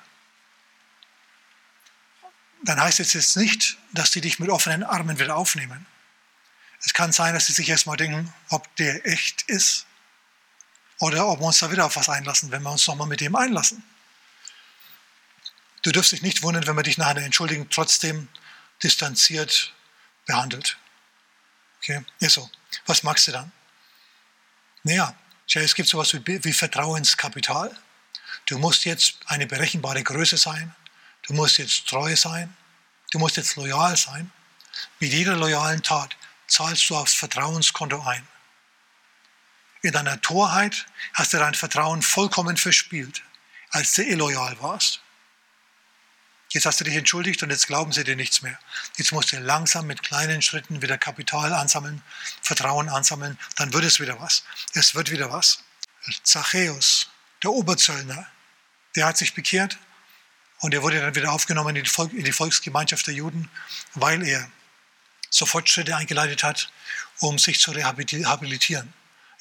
dann 2.63 2.79
heißt 2.79 2.99
es 2.99 3.13
jetzt 3.13 3.37
nicht, 3.37 3.77
dass 3.91 4.11
die 4.11 4.21
dich 4.21 4.39
mit 4.39 4.49
offenen 4.49 4.83
Armen 4.83 5.19
wieder 5.19 5.35
aufnehmen. 5.35 5.85
Es 6.83 6.93
kann 6.93 7.11
sein, 7.11 7.33
dass 7.33 7.45
sie 7.45 7.53
sich 7.53 7.69
erstmal 7.69 7.97
denken, 7.97 8.33
ob 8.49 8.75
der 8.77 9.05
echt 9.05 9.43
ist 9.43 9.85
oder 10.99 11.27
ob 11.27 11.39
wir 11.39 11.45
uns 11.45 11.59
da 11.59 11.71
wieder 11.71 11.85
auf 11.85 11.95
was 11.95 12.09
einlassen, 12.09 12.51
wenn 12.51 12.63
wir 12.63 12.71
uns 12.71 12.87
nochmal 12.87 13.07
mit 13.07 13.21
dem 13.21 13.35
einlassen. 13.35 13.83
Du 15.83 15.91
dürfst 15.91 16.11
dich 16.11 16.23
nicht 16.23 16.41
wundern, 16.41 16.65
wenn 16.65 16.75
wir 16.75 16.83
dich 16.83 16.97
nach 16.97 17.07
einer 17.07 17.21
Entschuldigung 17.21 17.69
trotzdem 17.69 18.27
distanziert 18.81 19.73
behandelt. 20.25 20.77
Okay, 21.77 22.03
ist 22.19 22.33
so. 22.33 22.49
Was 22.87 23.03
magst 23.03 23.27
du 23.27 23.31
dann? 23.31 23.51
Naja, 24.83 25.15
es 25.53 25.75
gibt 25.75 25.87
sowas 25.87 26.13
wie, 26.13 26.43
wie 26.43 26.53
Vertrauenskapital. 26.53 27.77
Du 28.47 28.59
musst 28.59 28.85
jetzt 28.85 29.17
eine 29.25 29.47
berechenbare 29.47 30.03
Größe 30.03 30.37
sein. 30.37 30.75
Du 31.23 31.33
musst 31.33 31.57
jetzt 31.57 31.87
treu 31.87 32.15
sein. 32.15 32.55
Du 33.11 33.19
musst 33.19 33.37
jetzt 33.37 33.55
loyal 33.55 33.97
sein. 33.97 34.31
Mit 34.99 35.11
jeder 35.11 35.35
loyalen 35.35 35.81
Tat 35.81 36.15
zahlst 36.47 36.89
du 36.89 36.95
aufs 36.95 37.13
Vertrauenskonto 37.13 38.01
ein. 38.01 38.27
In 39.81 39.91
deiner 39.91 40.21
Torheit 40.21 40.85
hast 41.13 41.33
du 41.33 41.37
dein 41.37 41.53
Vertrauen 41.53 42.01
vollkommen 42.01 42.57
verspielt, 42.57 43.21
als 43.69 43.93
du 43.93 44.03
illoyal 44.03 44.59
warst. 44.61 45.01
Jetzt 46.49 46.65
hast 46.65 46.79
du 46.79 46.83
dich 46.85 46.95
entschuldigt 46.95 47.43
und 47.43 47.49
jetzt 47.49 47.67
glauben 47.67 47.91
sie 47.91 48.03
dir 48.03 48.15
nichts 48.15 48.41
mehr. 48.41 48.57
Jetzt 48.97 49.11
musst 49.11 49.31
du 49.31 49.39
langsam 49.39 49.87
mit 49.87 50.03
kleinen 50.03 50.41
Schritten 50.41 50.81
wieder 50.81 50.97
Kapital 50.97 51.53
ansammeln, 51.53 52.01
Vertrauen 52.41 52.89
ansammeln, 52.89 53.37
dann 53.57 53.73
wird 53.73 53.83
es 53.83 53.99
wieder 53.99 54.19
was. 54.19 54.43
Es 54.73 54.95
wird 54.95 55.11
wieder 55.11 55.31
was. 55.31 55.63
Zachäus, 56.23 57.09
der 57.43 57.51
Oberzöllner, 57.51 58.27
der 58.95 59.05
hat 59.05 59.17
sich 59.17 59.33
bekehrt 59.33 59.77
und 60.59 60.73
er 60.73 60.83
wurde 60.83 60.99
dann 60.99 61.15
wieder 61.15 61.31
aufgenommen 61.31 61.75
in 61.75 61.83
die, 61.83 61.89
Volk, 61.89 62.13
in 62.13 62.23
die 62.23 62.31
Volksgemeinschaft 62.31 63.07
der 63.07 63.13
Juden, 63.13 63.49
weil 63.93 64.25
er 64.25 64.49
sofort 65.29 65.69
Schritte 65.69 65.95
eingeleitet 65.95 66.43
hat, 66.43 66.71
um 67.19 67.37
sich 67.37 67.59
zu 67.59 67.71
rehabilitieren. 67.71 68.93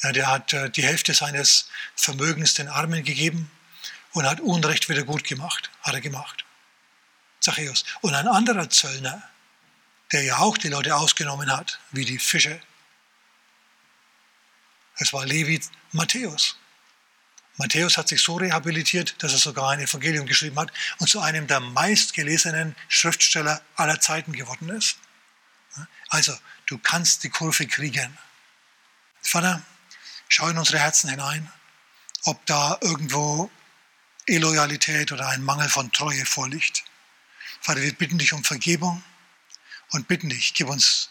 Ja, 0.03 0.13
der 0.13 0.27
hat 0.27 0.53
äh, 0.53 0.71
die 0.71 0.83
Hälfte 0.83 1.15
seines 1.15 1.69
Vermögens 1.95 2.55
den 2.55 2.69
Armen 2.69 3.05
gegeben 3.05 3.51
und 4.13 4.29
hat 4.29 4.41
Unrecht 4.41 4.89
wieder 4.89 5.05
gut 5.05 5.25
gemacht, 5.25 5.71
hat 5.83 5.95
er 5.95 6.01
gemacht. 6.01 6.45
Zachäus. 7.41 7.85
Und 8.01 8.15
ein 8.15 8.27
anderer 8.27 8.69
Zöllner, 8.71 9.23
der 10.13 10.23
ja 10.23 10.39
auch 10.39 10.59
die 10.59 10.69
Leute 10.69 10.97
ausgenommen 10.97 11.51
hat, 11.55 11.79
wie 11.91 12.05
die 12.05 12.19
Fische, 12.19 12.61
es 14.97 15.13
war 15.13 15.27
Levi 15.27 15.61
Matthäus. 15.93 16.57
Matthäus 17.57 17.97
hat 17.97 18.09
sich 18.09 18.21
so 18.21 18.37
rehabilitiert, 18.37 19.23
dass 19.23 19.33
er 19.33 19.39
sogar 19.39 19.71
ein 19.71 19.81
Evangelium 19.81 20.27
geschrieben 20.27 20.59
hat 20.59 20.73
und 20.99 21.09
zu 21.09 21.21
einem 21.21 21.47
der 21.47 21.61
meistgelesenen 21.61 22.75
Schriftsteller 22.89 23.63
aller 23.77 24.01
Zeiten 24.01 24.33
geworden 24.33 24.71
ist. 24.71 24.97
Also, 26.09 26.37
du 26.67 26.79
kannst 26.79 27.23
die 27.23 27.31
Kurve 27.31 27.67
kriegen. 27.67 28.19
Vater, 29.23 29.63
schau 30.29 30.49
in 30.49 30.59
unsere 30.59 30.79
Herzen 30.79 31.11
hinein, 31.11 31.51
ob 32.25 32.45
da 32.47 32.79
irgendwo 32.81 33.51
Illoyalität 34.27 35.13
oder 35.13 35.29
ein 35.29 35.43
Mangel 35.43 35.69
von 35.69 35.93
Treue 35.93 36.27
vorliegt. 36.27 36.85
Vater, 37.61 37.83
wir 37.83 37.93
bitten 37.95 38.19
dich 38.19 38.33
um 38.33 38.43
Vergebung 38.43 39.03
und 39.91 40.09
bitten 40.09 40.29
dich, 40.29 40.55
gib 40.55 40.69
uns, 40.69 41.11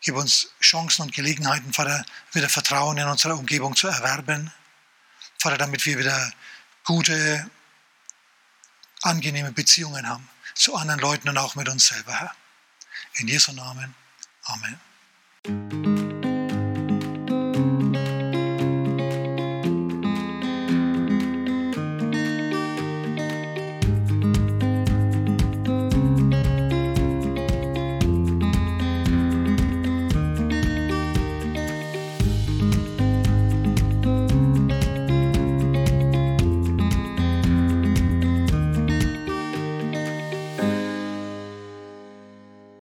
gib 0.00 0.16
uns 0.16 0.50
Chancen 0.60 1.02
und 1.02 1.14
Gelegenheiten, 1.14 1.72
Vater, 1.72 2.04
wieder 2.32 2.48
Vertrauen 2.48 2.98
in 2.98 3.06
unserer 3.06 3.38
Umgebung 3.38 3.76
zu 3.76 3.86
erwerben 3.86 4.52
Vater, 5.38 5.58
damit 5.58 5.84
wir 5.84 5.98
wieder 5.98 6.32
gute, 6.84 7.50
angenehme 9.02 9.52
Beziehungen 9.52 10.08
haben 10.08 10.28
zu 10.54 10.76
anderen 10.76 11.00
Leuten 11.00 11.28
und 11.28 11.38
auch 11.38 11.54
mit 11.56 11.68
uns 11.68 11.88
selber, 11.88 12.12
Herr. 12.12 12.34
In 13.14 13.28
Jesu 13.28 13.52
Namen. 13.52 13.94
Amen. 14.44 15.93